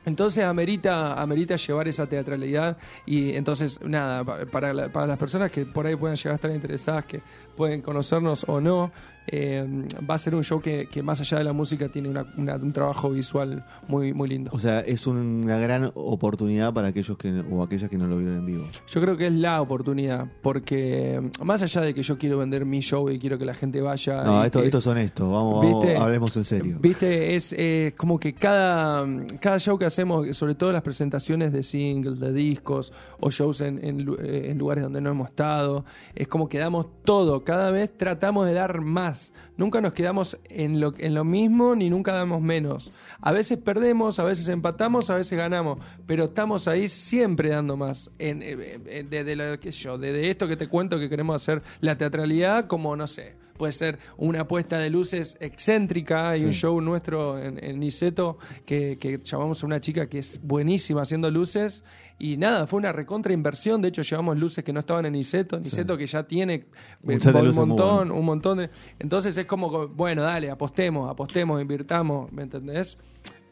Entonces 0.06 0.44
amerita, 0.44 1.20
amerita 1.20 1.56
llevar 1.56 1.87
esa 1.87 2.06
teatralidad 2.06 2.78
y 3.04 3.32
entonces 3.32 3.78
nada, 3.84 4.24
pa- 4.24 4.46
para, 4.46 4.72
la- 4.72 4.88
para 4.90 5.06
las 5.06 5.18
personas 5.18 5.50
que 5.50 5.66
por 5.66 5.87
ahí 5.87 5.94
puedan 5.94 6.16
llegar 6.16 6.32
a 6.32 6.34
estar 6.37 6.50
interesadas, 6.50 7.04
que 7.04 7.20
pueden 7.60 7.82
conocernos 7.82 8.44
o 8.48 8.58
no, 8.58 8.90
eh, 9.26 9.64
va 10.08 10.14
a 10.14 10.18
ser 10.18 10.34
un 10.34 10.42
show 10.42 10.60
que, 10.62 10.88
que 10.90 11.02
más 11.02 11.20
allá 11.20 11.36
de 11.38 11.44
la 11.44 11.52
música 11.52 11.88
tiene 11.90 12.08
una- 12.08 12.24
una- 12.38 12.56
un 12.56 12.72
trabajo 12.72 13.10
visual 13.10 13.64
muy, 13.86 14.14
muy 14.14 14.28
lindo. 14.30 14.50
O 14.52 14.58
sea, 14.58 14.80
es 14.80 15.06
una 15.06 15.58
gran 15.58 15.90
oportunidad 15.94 16.72
para 16.72 16.88
aquellos 16.88 17.18
que 17.18 17.28
o 17.50 17.62
aquellas 17.62 17.90
que 17.90 17.98
no 17.98 18.06
lo 18.06 18.16
vieron 18.16 18.38
en 18.38 18.46
vivo. 18.46 18.64
Yo 18.88 19.00
creo 19.02 19.16
que 19.18 19.26
es 19.26 19.34
la 19.34 19.60
oportunidad, 19.60 20.26
porque 20.42 21.20
mm, 21.38 21.44
más 21.44 21.62
allá 21.62 21.82
de 21.82 21.92
que 21.94 22.02
yo 22.02 22.16
quiero 22.16 22.38
vender 22.38 22.64
mi 22.64 22.80
show 22.80 23.10
y 23.10 23.18
quiero 23.18 23.38
que 23.38 23.44
la 23.44 23.54
gente 23.54 23.80
vaya... 23.82 24.24
No, 24.24 24.42
esto, 24.42 24.60
que- 24.60 24.64
estos 24.64 24.84
son 24.84 24.96
estos. 24.96 25.30
Vamos, 25.30 25.62
vamos, 25.66 25.82
¿Viste? 25.84 25.96
hablemos 25.98 26.34
en 26.38 26.44
serio. 26.46 26.78
Viste, 26.80 27.36
es 27.36 27.54
eh, 27.56 27.92
como 27.98 28.18
que 28.18 28.32
cada, 28.32 29.06
cada 29.38 29.58
show 29.60 29.78
que 29.78 29.84
hacemos, 29.84 30.34
sobre 30.34 30.54
todo 30.54 30.72
las 30.72 30.82
presentaciones 30.82 31.52
de 31.52 31.62
singles, 31.62 32.18
de 32.18 32.32
discos 32.32 32.92
o 33.20 33.30
shows 33.30 33.60
en, 33.60 33.78
en 33.84 34.00
eh, 34.18 34.46
en 34.50 34.58
lugares 34.58 34.82
donde 34.82 35.00
no 35.02 35.10
hemos 35.10 35.28
estado, 35.28 35.84
es 36.14 36.26
como 36.26 36.48
que 36.48 36.58
damos 36.58 36.86
todo. 37.04 37.44
Cada 37.50 37.72
vez 37.72 37.90
tratamos 37.98 38.46
de 38.46 38.52
dar 38.52 38.80
más. 38.80 39.34
Nunca 39.56 39.80
nos 39.80 39.92
quedamos 39.92 40.38
en 40.44 40.78
lo, 40.78 40.94
en 40.98 41.14
lo 41.14 41.24
mismo 41.24 41.74
ni 41.74 41.90
nunca 41.90 42.12
damos 42.12 42.40
menos. 42.40 42.92
A 43.20 43.32
veces 43.32 43.58
perdemos, 43.58 44.20
a 44.20 44.22
veces 44.22 44.46
empatamos, 44.46 45.10
a 45.10 45.16
veces 45.16 45.36
ganamos, 45.36 45.78
pero 46.06 46.26
estamos 46.26 46.68
ahí 46.68 46.88
siempre 46.88 47.48
dando 47.48 47.76
más. 47.76 48.08
En, 48.20 48.40
eh, 48.40 48.78
eh, 48.86 49.04
de, 49.10 49.24
de 49.24 49.34
lo 49.34 49.58
que 49.58 49.72
yo, 49.72 49.98
de, 49.98 50.12
de 50.12 50.30
esto 50.30 50.46
que 50.46 50.56
te 50.56 50.68
cuento 50.68 51.00
que 51.00 51.08
queremos 51.08 51.34
hacer 51.42 51.60
la 51.80 51.98
teatralidad, 51.98 52.68
como 52.68 52.94
no 52.94 53.08
sé. 53.08 53.34
Puede 53.60 53.72
ser 53.74 53.98
una 54.16 54.48
puesta 54.48 54.78
de 54.78 54.88
luces 54.88 55.36
excéntrica. 55.38 56.30
Hay 56.30 56.46
un 56.46 56.52
show 56.54 56.80
nuestro 56.80 57.38
en, 57.38 57.62
en 57.62 57.78
Niceto 57.78 58.38
que, 58.64 58.96
que 58.98 59.20
llamamos 59.22 59.62
a 59.62 59.66
una 59.66 59.82
chica 59.82 60.08
que 60.08 60.18
es 60.20 60.40
buenísima 60.42 61.02
haciendo 61.02 61.30
luces. 61.30 61.84
Y 62.18 62.38
nada, 62.38 62.66
fue 62.66 62.78
una 62.78 62.90
recontra 62.90 63.34
inversión. 63.34 63.82
De 63.82 63.88
hecho, 63.88 64.00
llevamos 64.00 64.38
luces 64.38 64.64
que 64.64 64.72
no 64.72 64.80
estaban 64.80 65.04
en 65.04 65.12
Niceto. 65.12 65.60
Niceto 65.60 65.98
que 65.98 66.06
ya 66.06 66.22
tiene 66.22 66.68
Un 67.02 67.12
eh, 67.12 67.18
un 67.22 67.54
montón, 67.54 67.96
bueno. 68.08 68.14
un 68.14 68.24
montón 68.24 68.58
de. 68.58 68.70
Entonces 68.98 69.36
es 69.36 69.44
como, 69.44 69.88
bueno, 69.88 70.22
dale, 70.22 70.50
apostemos, 70.50 71.10
apostemos, 71.10 71.60
invirtamos. 71.60 72.32
¿Me 72.32 72.44
entendés? 72.44 72.96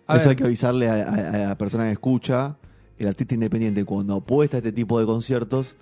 A 0.06 0.16
Eso 0.16 0.20
ver. 0.24 0.30
hay 0.30 0.36
que 0.36 0.44
avisarle 0.44 0.88
a, 0.88 0.94
a- 0.94 1.30
a 1.34 1.38
la 1.48 1.58
persona 1.58 1.84
que 1.84 1.92
escucha. 1.92 2.56
El 2.98 3.08
artista 3.08 3.34
independiente, 3.34 3.84
cuando 3.84 4.16
apuesta 4.16 4.56
a 4.56 4.60
este 4.60 4.72
tipo 4.72 4.98
de 4.98 5.04
conciertos, 5.04 5.76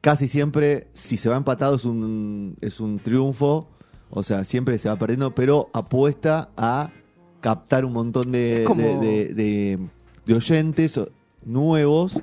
casi 0.00 0.28
siempre, 0.28 0.86
si 0.92 1.16
se 1.16 1.28
va 1.28 1.36
empatado, 1.36 1.76
es 1.76 1.84
un, 1.84 2.56
es 2.60 2.80
un 2.80 2.98
triunfo. 2.98 3.68
O 4.10 4.22
sea, 4.22 4.44
siempre 4.44 4.78
se 4.78 4.88
va 4.88 4.96
perdiendo, 4.96 5.34
pero 5.34 5.68
apuesta 5.74 6.48
a 6.56 6.90
captar 7.40 7.84
un 7.84 7.92
montón 7.92 8.32
de, 8.32 8.64
como- 8.66 8.82
de, 8.82 8.96
de- 8.98 9.34
de- 9.34 9.78
de 10.24 10.34
oyentes 10.34 10.98
nuevos 11.44 12.20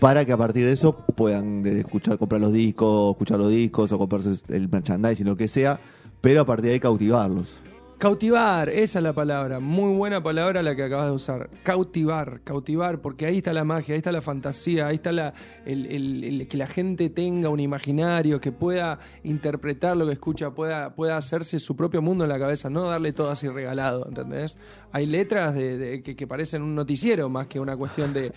para 0.00 0.24
que 0.24 0.32
a 0.32 0.36
partir 0.36 0.64
de 0.66 0.72
eso 0.72 0.96
puedan 0.96 1.64
escuchar, 1.66 2.18
comprar 2.18 2.40
los 2.40 2.52
discos, 2.52 3.12
escuchar 3.12 3.38
los 3.38 3.50
discos 3.50 3.92
o 3.92 3.98
comprarse 3.98 4.30
el 4.48 4.68
merchandising, 4.68 5.26
lo 5.26 5.36
que 5.36 5.48
sea, 5.48 5.78
pero 6.20 6.40
a 6.40 6.44
partir 6.44 6.66
de 6.66 6.72
ahí 6.74 6.80
cautivarlos. 6.80 7.58
Cautivar, 7.98 8.68
esa 8.68 8.98
es 8.98 9.02
la 9.02 9.12
palabra, 9.12 9.60
muy 9.60 9.96
buena 9.96 10.22
palabra 10.22 10.62
la 10.62 10.74
que 10.74 10.82
acabas 10.82 11.06
de 11.06 11.12
usar. 11.12 11.48
Cautivar, 11.62 12.40
cautivar, 12.42 13.00
porque 13.00 13.24
ahí 13.24 13.38
está 13.38 13.52
la 13.52 13.64
magia, 13.64 13.94
ahí 13.94 13.98
está 13.98 14.12
la 14.12 14.20
fantasía, 14.20 14.88
ahí 14.88 14.96
está 14.96 15.12
la, 15.12 15.32
el, 15.64 16.46
que 16.50 16.56
la 16.56 16.66
gente 16.66 17.08
tenga 17.08 17.48
un 17.48 17.60
imaginario, 17.60 18.40
que 18.40 18.52
pueda 18.52 18.98
interpretar 19.22 19.96
lo 19.96 20.06
que 20.06 20.12
escucha, 20.12 20.50
pueda, 20.50 20.94
pueda 20.94 21.16
hacerse 21.16 21.58
su 21.58 21.76
propio 21.76 22.02
mundo 22.02 22.24
en 22.24 22.30
la 22.30 22.38
cabeza, 22.38 22.68
no 22.68 22.84
darle 22.88 23.12
todo 23.12 23.30
así 23.30 23.48
regalado, 23.48 24.06
¿entendés? 24.08 24.58
Hay 24.92 25.06
letras 25.06 25.54
de, 25.54 26.02
que, 26.04 26.26
parecen 26.26 26.62
un 26.62 26.74
noticiero 26.74 27.28
más 27.28 27.48
que 27.48 27.58
una 27.58 27.76
cuestión 27.76 28.12
de, 28.12 28.30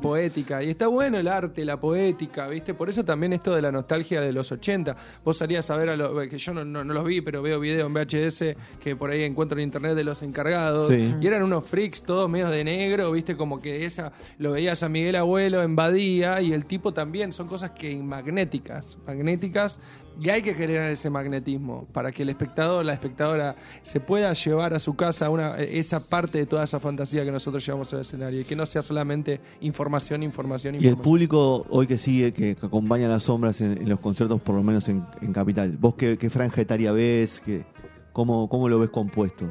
poética. 0.00 0.62
Y 0.62 0.70
está 0.70 0.86
bueno 0.86 1.18
el 1.18 1.28
arte, 1.28 1.62
la 1.64 1.78
poética, 1.78 2.48
¿viste? 2.48 2.72
Por 2.72 2.88
eso 2.88 3.04
también 3.04 3.34
esto 3.34 3.54
de 3.54 3.60
la 3.60 3.70
nostalgia 3.70 4.20
de 4.22 4.32
los 4.32 4.50
80. 4.50 4.96
Vos 5.22 5.36
salías 5.36 5.70
a 5.70 5.76
ver 5.76 5.90
a 5.90 5.96
los, 5.96 6.28
que 6.28 6.38
yo 6.38 6.54
no, 6.54 6.64
no- 6.64 6.84
los 6.84 7.04
vi, 7.04 7.20
pero 7.20 7.42
veo 7.42 7.60
videos 7.60 7.86
en 7.86 7.92
VHS 7.92 8.56
que 8.82 8.89
por 8.96 9.10
ahí 9.10 9.22
encuentro 9.22 9.58
en 9.58 9.64
internet 9.64 9.94
de 9.94 10.04
los 10.04 10.22
encargados. 10.22 10.88
Sí. 10.88 11.14
Y 11.20 11.26
eran 11.26 11.42
unos 11.42 11.64
freaks 11.66 12.02
todos 12.02 12.28
medios 12.28 12.50
de 12.50 12.64
negro, 12.64 13.10
¿viste? 13.12 13.36
Como 13.36 13.60
que 13.60 13.84
esa, 13.84 14.12
lo 14.38 14.52
veías 14.52 14.82
a 14.82 14.88
Miguel 14.88 15.16
Abuelo 15.16 15.62
en 15.62 15.76
Badía 15.76 16.40
y 16.40 16.52
el 16.52 16.64
tipo 16.64 16.92
también. 16.92 17.32
Son 17.32 17.46
cosas 17.48 17.70
que 17.70 17.94
magnéticas, 18.02 18.98
magnéticas. 19.06 19.80
Y 20.20 20.28
hay 20.28 20.42
que 20.42 20.52
generar 20.52 20.90
ese 20.90 21.08
magnetismo 21.08 21.86
para 21.92 22.12
que 22.12 22.24
el 22.24 22.28
espectador, 22.28 22.84
la 22.84 22.92
espectadora, 22.92 23.56
se 23.80 24.00
pueda 24.00 24.30
llevar 24.34 24.74
a 24.74 24.78
su 24.78 24.94
casa 24.94 25.30
una, 25.30 25.56
esa 25.58 26.00
parte 26.00 26.36
de 26.36 26.46
toda 26.46 26.64
esa 26.64 26.78
fantasía 26.78 27.24
que 27.24 27.30
nosotros 27.32 27.64
llevamos 27.64 27.90
al 27.94 28.00
escenario 28.00 28.40
y 28.40 28.44
que 28.44 28.54
no 28.54 28.66
sea 28.66 28.82
solamente 28.82 29.40
información, 29.62 30.22
información, 30.22 30.74
Y 30.74 30.78
el 30.78 30.84
información. 30.84 31.04
público 31.04 31.66
hoy 31.70 31.86
que 31.86 31.96
sigue, 31.96 32.32
que, 32.34 32.54
que 32.54 32.66
acompaña 32.66 33.06
a 33.06 33.08
las 33.08 33.22
sombras 33.22 33.62
en, 33.62 33.78
en 33.78 33.88
los 33.88 34.00
conciertos, 34.00 34.42
por 34.42 34.56
lo 34.56 34.62
menos 34.62 34.88
en, 34.90 35.06
en 35.22 35.32
Capital, 35.32 35.78
¿vos 35.78 35.94
qué, 35.94 36.18
qué 36.18 36.28
franja 36.28 36.60
etaria 36.60 36.92
ves? 36.92 37.40
¿Qué, 37.42 37.64
¿Cómo, 38.12 38.48
cómo 38.48 38.68
lo 38.68 38.78
ves 38.78 38.90
compuesto? 38.90 39.46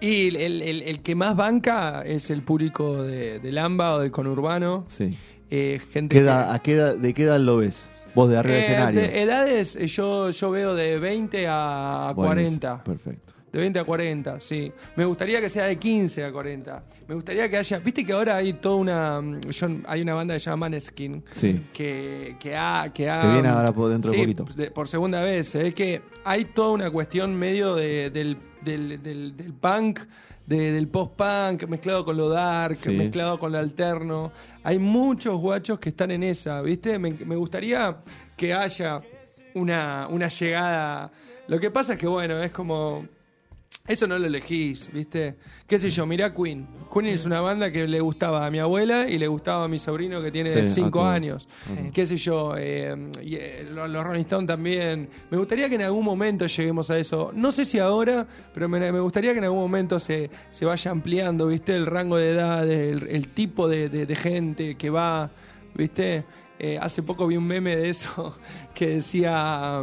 Y 0.00 0.28
el, 0.28 0.36
el- 0.36 0.62
el- 0.62 0.82
el 0.82 1.00
que 1.02 1.14
más 1.14 1.36
banca 1.36 2.02
es 2.04 2.30
el 2.30 2.42
público 2.42 3.02
de, 3.02 3.38
del 3.40 3.58
AMBA 3.58 3.94
o 3.94 3.98
del 4.00 4.10
conurbano. 4.10 4.84
Sí. 4.88 5.16
Eh, 5.50 5.80
gente 5.92 6.14
¿Qué 6.14 6.20
que- 6.20 6.24
edad- 6.26 6.52
a 6.54 6.58
qué 6.60 6.72
edad- 6.74 6.96
¿De 6.96 7.14
qué 7.14 7.22
edad 7.24 7.38
lo 7.40 7.58
ves? 7.58 7.82
Vos 8.14 8.28
de 8.30 8.36
arriba 8.38 8.54
del 8.56 8.62
Eh, 8.62 8.66
escenario. 8.66 9.00
de 9.00 9.22
edades, 9.22 9.76
eh, 9.76 9.86
yo, 9.86 10.30
yo 10.30 10.50
veo 10.50 10.74
de 10.74 10.98
20 10.98 11.46
a 11.48 12.12
40. 12.14 12.82
Perfecto. 12.82 13.34
De 13.56 13.62
20 13.62 13.78
a 13.78 13.84
40, 13.84 14.38
sí. 14.38 14.70
Me 14.96 15.06
gustaría 15.06 15.40
que 15.40 15.48
sea 15.48 15.64
de 15.64 15.78
15 15.78 16.24
a 16.24 16.30
40. 16.30 16.84
Me 17.08 17.14
gustaría 17.14 17.48
que 17.48 17.56
haya. 17.56 17.78
Viste 17.78 18.04
que 18.04 18.12
ahora 18.12 18.36
hay 18.36 18.52
toda 18.52 18.74
una. 18.76 19.20
mm, 19.22 19.40
yo- 19.48 19.66
hay 19.86 20.02
una 20.02 20.12
banda 20.12 20.34
que 20.34 20.40
se 20.40 20.50
llama 20.50 20.66
Maneskin. 20.66 21.24
Sí. 21.30 21.62
Que, 21.72 22.36
que 22.38 22.54
ha. 22.54 22.92
Que, 22.92 23.08
ha- 23.08 23.22
Que 23.22 23.32
viene 23.32 23.48
ahora 23.48 23.72
por 23.72 23.90
dentro 23.90 24.10
de 24.10 24.16
Sí, 24.18 24.22
poquito. 24.24 24.44
de- 24.54 24.70
por 24.70 24.88
segunda 24.88 25.22
vez. 25.22 25.54
Es 25.54 25.74
que 25.74 26.02
hay 26.22 26.44
toda 26.44 26.72
una 26.72 26.90
cuestión 26.90 27.34
medio 27.34 27.74
de- 27.74 28.10
del, 28.10 28.36
del, 28.60 29.02
del- 29.02 29.34
del 29.34 29.54
punk. 29.54 30.00
de- 30.46 30.70
del 30.72 30.86
post-punk 30.86 31.66
mezclado 31.66 32.04
con 32.04 32.16
lo 32.16 32.28
dark, 32.28 32.76
Sí. 32.76 32.90
mezclado 32.90 33.36
con 33.38 33.50
lo 33.52 33.58
alterno. 33.58 34.30
Hay 34.62 34.78
muchos 34.78 35.40
guachos 35.40 35.80
que 35.80 35.88
están 35.88 36.10
en 36.12 36.22
esa, 36.22 36.60
¿viste? 36.62 36.98
Me, 37.00 37.10
me 37.10 37.34
gustaría 37.34 37.96
que 38.36 38.52
haya 38.54 39.00
una, 39.54 40.06
una 40.08 40.28
llegada. 40.28 41.10
Lo 41.48 41.58
que 41.58 41.70
pasa 41.70 41.94
es 41.94 41.98
que, 41.98 42.06
bueno, 42.06 42.40
es 42.42 42.50
como. 42.52 43.06
Eso 43.86 44.08
no 44.08 44.18
lo 44.18 44.26
elegís, 44.26 44.88
¿viste? 44.92 45.36
¿Qué 45.64 45.78
sé 45.78 45.90
yo? 45.90 46.06
Mirá 46.06 46.34
Queen. 46.34 46.66
Queen 46.92 47.06
es 47.06 47.24
una 47.24 47.40
banda 47.40 47.70
que 47.70 47.86
le 47.86 48.00
gustaba 48.00 48.44
a 48.44 48.50
mi 48.50 48.58
abuela 48.58 49.08
y 49.08 49.16
le 49.16 49.28
gustaba 49.28 49.62
a 49.64 49.68
mi 49.68 49.78
sobrino 49.78 50.20
que 50.20 50.32
tiene 50.32 50.64
Sí, 50.64 50.70
a 50.70 50.74
5 50.74 50.90
todos. 50.90 51.06
años. 51.06 51.48
¿Qué 51.94 52.04
sé 52.04 52.16
yo? 52.16 52.54
eh, 52.58 53.10
y, 53.22 53.36
eh, 53.36 53.64
los, 53.72 54.04
Rolling 54.04 54.22
Stones 54.22 54.48
también. 54.48 55.08
Me 55.30 55.38
gustaría 55.38 55.68
que 55.68 55.76
en 55.76 55.82
algún 55.82 56.04
momento 56.04 56.46
lleguemos 56.46 56.90
a 56.90 56.98
eso. 56.98 57.30
No 57.32 57.52
sé 57.52 57.64
si 57.64 57.78
ahora, 57.78 58.26
pero 58.52 58.68
me, 58.68 58.80
me 58.90 58.98
gustaría 58.98 59.30
que 59.32 59.38
en 59.38 59.44
algún 59.44 59.60
momento 59.60 60.00
se, 60.00 60.30
se 60.50 60.64
vaya 60.64 60.90
ampliando, 60.90 61.46
¿viste? 61.46 61.76
El 61.76 61.86
rango 61.86 62.16
de 62.16 62.32
edades, 62.32 62.92
el, 63.02 63.06
el 63.08 63.28
tipo 63.28 63.68
de, 63.68 63.88
de- 63.88 64.04
de 64.06 64.16
gente 64.16 64.74
que 64.74 64.90
va, 64.90 65.30
¿viste? 65.76 66.24
Eh, 66.58 66.78
hace 66.80 67.02
poco 67.02 67.26
vi 67.26 67.36
un 67.36 67.46
meme 67.46 67.76
de 67.76 67.90
eso 67.90 68.34
que 68.74 68.86
decía, 68.94 69.82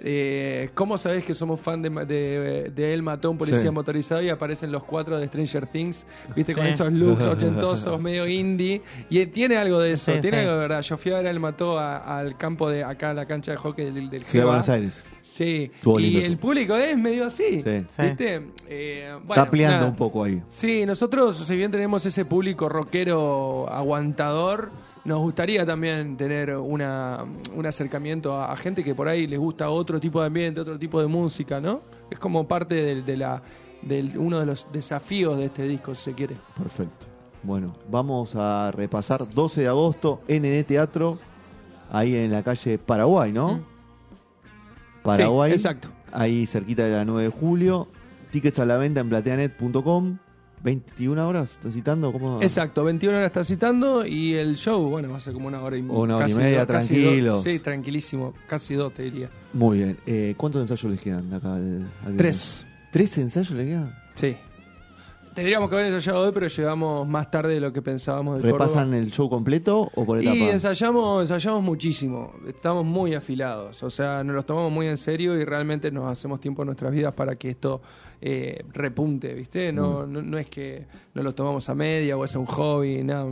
eh, 0.00 0.70
¿cómo 0.74 0.96
sabes 0.96 1.24
que 1.24 1.34
somos 1.34 1.60
fan 1.60 1.82
de, 1.82 1.90
de, 1.90 2.70
de 2.74 2.94
él 2.94 3.02
mató 3.02 3.26
a 3.28 3.30
un 3.32 3.38
policía 3.38 3.60
Sí. 3.62 3.70
motorizado? 3.70 4.22
Y 4.22 4.28
aparecen 4.28 4.70
los 4.70 4.84
cuatro 4.84 5.18
de 5.18 5.26
Stranger 5.26 5.66
Things, 5.66 6.06
¿viste? 6.36 6.54
Con 6.54 6.64
Sí. 6.64 6.70
esos 6.70 6.92
looks 6.92 7.26
ochentosos, 7.26 8.00
medio 8.00 8.26
indie. 8.28 8.82
Y 9.10 9.26
tiene 9.26 9.56
algo 9.56 9.80
de 9.80 9.92
eso, 9.92 10.12
Sí, 10.14 10.20
tiene 10.20 10.36
sí. 10.38 10.40
algo 10.44 10.52
de 10.52 10.58
verdad. 10.58 10.82
Yo 10.82 10.96
fui 10.96 11.10
a 11.12 11.16
ver 11.16 11.26
él 11.26 11.40
mató 11.40 11.78
a- 11.78 12.18
al 12.20 12.36
campo 12.36 12.70
de 12.70 12.84
acá, 12.84 13.10
a 13.10 13.14
la 13.14 13.26
cancha 13.26 13.50
de 13.50 13.56
hockey 13.56 13.86
del, 13.86 14.08
del 14.08 14.22
Ciudad 14.24 14.44
de. 14.44 14.48
Buenos 14.48 14.68
Aires. 14.68 15.02
Sí, 15.22 15.70
Estuvo 15.74 15.98
y 15.98 16.16
el 16.18 16.32
eso. 16.34 16.40
público 16.40 16.76
es 16.76 16.96
medio 16.98 17.26
así, 17.26 17.62
Sí. 17.62 17.84
Sí. 17.88 18.02
¿viste? 18.02 18.42
Eh, 18.68 19.12
bueno, 19.24 19.42
Está 19.44 19.56
nada. 19.70 19.86
un 19.88 19.96
poco 19.96 20.22
ahí. 20.24 20.40
Sí, 20.48 20.86
nosotros, 20.86 21.36
si 21.36 21.56
bien 21.56 21.70
tenemos 21.72 22.06
ese 22.06 22.24
público 22.24 22.68
rockero 22.68 23.68
aguantador, 23.70 24.70
nos 25.04 25.18
gustaría 25.20 25.66
también 25.66 26.16
tener 26.16 26.54
una, 26.56 27.24
un 27.54 27.66
acercamiento 27.66 28.34
a, 28.34 28.52
a 28.52 28.56
gente 28.56 28.84
que 28.84 28.94
por 28.94 29.08
ahí 29.08 29.26
les 29.26 29.38
gusta 29.38 29.68
otro 29.70 29.98
tipo 30.00 30.20
de 30.20 30.26
ambiente, 30.26 30.60
otro 30.60 30.78
tipo 30.78 31.00
de 31.00 31.06
música, 31.08 31.60
¿no? 31.60 31.80
Es 32.10 32.18
como 32.18 32.46
parte 32.46 32.74
del- 32.76 33.04
de, 33.04 33.16
la, 33.16 33.42
uno 34.16 34.38
de 34.38 34.46
los 34.46 34.66
desafíos 34.72 35.36
de 35.36 35.46
este 35.46 35.64
disco, 35.64 35.94
si 35.94 36.04
se 36.04 36.12
quiere. 36.14 36.36
Perfecto. 36.56 37.06
Bueno, 37.42 37.74
vamos 37.90 38.36
a 38.36 38.70
repasar 38.70 39.28
12 39.28 39.62
de 39.62 39.68
agosto, 39.68 40.20
NN 40.28 40.62
Teatro, 40.64 41.18
ahí 41.90 42.14
en 42.14 42.30
la 42.30 42.42
calle 42.44 42.78
Paraguay, 42.78 43.32
¿no? 43.32 43.54
Mm. 43.54 43.62
Paraguay. 45.02 45.50
Sí, 45.50 45.56
exacto. 45.56 45.88
Ahí 46.12 46.46
cerquita 46.46 46.84
de 46.84 46.90
la 46.92 47.04
9 47.04 47.24
de 47.24 47.28
julio. 47.30 47.88
Tickets 48.30 48.58
a 48.60 48.64
la 48.66 48.76
venta 48.76 49.00
en 49.00 49.08
plateanet.com. 49.08 50.18
21 50.62 51.26
horas, 51.28 51.52
¿estás 51.52 51.74
citando? 51.74 52.12
¿Cómo? 52.12 52.40
Exacto, 52.42 52.84
21 52.84 53.16
horas 53.16 53.26
está 53.28 53.44
citando 53.44 54.06
y 54.06 54.34
el 54.34 54.56
show, 54.56 54.88
bueno, 54.88 55.10
va 55.10 55.16
a 55.16 55.20
ser 55.20 55.32
como 55.34 55.48
una 55.48 55.60
hora 55.62 55.76
y 55.76 55.80
Una 55.80 56.16
hora 56.16 56.28
y 56.30 56.34
media, 56.34 56.64
dos. 56.66 57.42
sí, 57.42 57.58
tranquilísimo, 57.58 58.34
casi 58.48 58.74
dos 58.74 58.94
te 58.94 59.02
diría. 59.02 59.28
Muy 59.52 59.78
bien. 59.78 59.96
Eh, 60.06 60.34
¿Cuántos 60.36 60.62
ensayos 60.62 60.90
les 60.90 61.00
quedan 61.00 61.28
de 61.30 61.36
acá? 61.36 61.54
al- 61.56 61.90
al? 62.06 62.16
Tres. 62.16 62.64
¿Tres 62.92 63.16
ensayos 63.18 63.50
le 63.52 63.64
quedan? 63.66 63.94
Sí. 64.14 64.36
Tendríamos 65.34 65.70
que 65.70 65.76
haber 65.76 65.92
ensayado 65.92 66.26
hoy, 66.26 66.32
pero 66.32 66.46
llegamos 66.46 67.08
más 67.08 67.30
tarde 67.30 67.54
de 67.54 67.60
lo 67.60 67.72
que 67.72 67.80
pensábamos 67.80 68.34
del 68.34 68.52
¿Repasan 68.52 68.84
Córdoba. 68.84 68.96
el 68.98 69.10
show 69.10 69.30
completo 69.30 69.90
o 69.94 70.04
por 70.04 70.20
etapa? 70.20 70.36
Y 70.36 70.42
ensayamos, 70.42 71.22
ensayamos 71.22 71.62
muchísimo. 71.62 72.34
Estamos 72.46 72.84
muy 72.84 73.14
afilados. 73.14 73.82
O 73.82 73.90
sea, 73.90 74.22
nos 74.24 74.34
los 74.34 74.44
tomamos 74.44 74.70
muy 74.70 74.86
en 74.88 74.96
serio 74.96 75.34
y 75.36 75.44
realmente 75.44 75.90
nos 75.90 76.10
hacemos 76.10 76.40
tiempo 76.40 76.62
en 76.62 76.66
nuestras 76.66 76.92
vidas 76.92 77.14
para 77.14 77.36
que 77.36 77.50
esto 77.50 77.80
eh, 78.20 78.62
repunte, 78.72 79.32
¿viste? 79.32 79.72
No, 79.72 80.06
no, 80.06 80.20
no 80.20 80.38
es 80.38 80.48
que 80.48 80.84
nos 81.14 81.24
los 81.24 81.34
tomamos 81.34 81.68
a 81.68 81.74
media 81.74 82.16
o 82.16 82.24
es 82.24 82.34
un 82.34 82.46
hobby, 82.46 83.02
nada. 83.02 83.26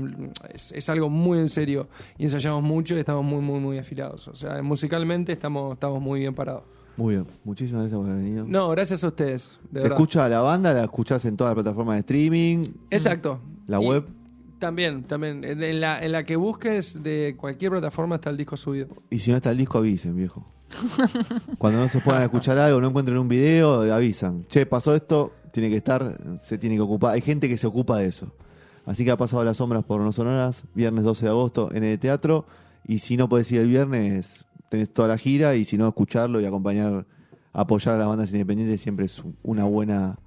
Es, 0.54 0.72
es 0.72 0.88
algo 0.88 1.10
muy 1.10 1.38
en 1.38 1.48
serio. 1.48 1.88
Y 2.16 2.24
ensayamos 2.24 2.62
mucho 2.62 2.96
y 2.96 3.00
estamos 3.00 3.24
muy, 3.24 3.40
muy, 3.40 3.60
muy 3.60 3.78
afilados. 3.78 4.26
O 4.28 4.34
sea, 4.34 4.62
musicalmente 4.62 5.32
estamos, 5.32 5.74
estamos 5.74 6.00
muy 6.00 6.20
bien 6.20 6.34
parados. 6.34 6.62
Muy 7.00 7.14
bien. 7.14 7.26
Muchísimas 7.44 7.80
gracias 7.82 7.98
por 7.98 8.10
haber 8.10 8.22
venido. 8.22 8.44
No, 8.46 8.68
gracias 8.68 9.02
a 9.02 9.08
ustedes. 9.08 9.58
De 9.70 9.80
¿Se 9.80 9.84
verdad. 9.84 9.98
escucha 9.98 10.28
la 10.28 10.40
banda? 10.42 10.74
¿La 10.74 10.82
escuchás 10.84 11.24
en 11.24 11.34
todas 11.36 11.52
las 11.56 11.62
plataformas 11.62 11.94
de 11.96 12.00
streaming? 12.00 12.64
Exacto. 12.90 13.40
La 13.66 13.80
Y 13.82 13.86
web. 13.86 14.04
También, 14.58 15.04
también. 15.04 15.42
En 15.42 15.80
la, 15.80 16.04
en 16.04 16.12
la 16.12 16.24
que 16.24 16.36
busques 16.36 17.02
de 17.02 17.34
cualquier 17.38 17.70
plataforma 17.70 18.16
está 18.16 18.28
el 18.28 18.36
disco 18.36 18.54
subido. 18.58 18.88
Y 19.08 19.18
si 19.18 19.30
no 19.30 19.38
está 19.38 19.50
el 19.50 19.56
disco, 19.56 19.78
avisen, 19.78 20.14
viejo. 20.14 20.44
Cuando 21.56 21.80
no 21.80 21.88
se 21.88 22.00
puedan 22.00 22.22
escuchar 22.22 22.58
algo, 22.58 22.80
no 22.82 22.88
encuentren 22.88 23.16
un 23.16 23.28
video, 23.28 23.80
avisan. 23.92 24.44
Che, 24.48 24.66
pasó 24.66 24.94
esto, 24.94 25.32
tiene 25.52 25.70
que 25.70 25.76
estar, 25.76 26.18
se 26.42 26.58
tiene 26.58 26.76
que 26.76 26.82
ocupar. 26.82 27.14
Hay 27.14 27.22
gente 27.22 27.48
que 27.48 27.56
se 27.56 27.66
ocupa 27.66 27.96
de 27.96 28.08
eso. 28.08 28.30
Así 28.84 29.04
que 29.04 29.10
ha 29.10 29.16
pasado 29.16 29.42
las 29.44 29.56
sombras 29.56 29.84
por 29.84 30.02
no 30.02 30.12
sonoras, 30.12 30.64
viernes 30.74 31.04
12 31.04 31.24
de 31.24 31.30
agosto 31.30 31.70
en 31.72 31.84
el 31.84 31.98
teatro. 31.98 32.44
Y 32.86 32.98
si 32.98 33.16
no 33.16 33.28
podés 33.28 33.50
ir 33.52 33.60
el 33.60 33.68
viernes, 33.68 34.44
tenés 34.70 34.90
toda 34.90 35.08
la 35.08 35.18
gira. 35.18 35.54
Y 35.56 35.66
si 35.66 35.76
no, 35.76 35.86
escucharlo 35.86 36.40
y 36.40 36.46
acompañar, 36.46 37.04
apoyar 37.52 37.96
a 37.96 37.98
las 37.98 38.08
bandas 38.08 38.32
independientes 38.32 38.80
siempre 38.80 39.04
es 39.04 39.22
una 39.42 39.64
buena, 39.64 40.18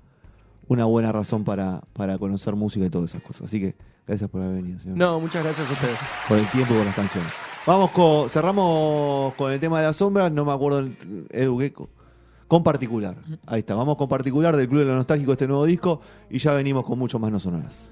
una 0.68 0.86
buena 0.86 1.12
razón 1.12 1.44
para, 1.44 1.82
para 1.94 2.20
conocer 2.20 2.56
música 2.56 2.86
y 2.86 2.92
todas 2.92 3.10
esas 3.10 3.24
cosas. 3.24 3.46
Así 3.46 3.60
que 3.60 3.76
gracias 4.06 4.30
por 4.30 4.42
haber 4.42 4.62
venido, 4.62 4.80
señor 4.80 4.98
No, 4.98 5.20
muchas 5.20 5.44
gracias 5.44 5.68
a 5.68 5.74
ustedes. 5.74 5.98
por 6.28 6.38
el 6.38 6.46
tiempo 6.52 6.74
y 6.76 6.78
por 6.78 6.86
las 6.86 6.96
canciones. 6.96 7.32
Vamos 7.66 7.92
con, 7.92 8.30
cerramos 8.30 9.34
con 9.36 9.52
el 9.52 9.60
tema 9.60 9.80
de 9.80 9.88
las 9.88 9.96
sombras, 9.96 10.30
no 10.32 10.44
me 10.46 10.52
acuerdo, 10.52 10.86
Edu, 11.30 11.58
¿qué? 11.60 11.74
Con 12.46 12.62
particular. 12.62 13.16
Ahí 13.48 13.60
está, 13.60 13.74
vamos 13.74 13.96
con 13.96 14.10
particular 14.10 14.58
del 14.58 14.68
Club 14.68 14.80
de 14.82 14.86
lo 14.88 14.96
Nostálgico, 14.96 15.32
este 15.32 15.48
nuevo 15.48 15.64
disco, 15.66 16.02
y 16.30 16.40
ya 16.40 16.54
venimos 16.54 16.84
con 16.86 17.00
mucho 17.00 17.18
más 17.20 17.32
no 17.32 17.40
sonoras. 17.40 17.90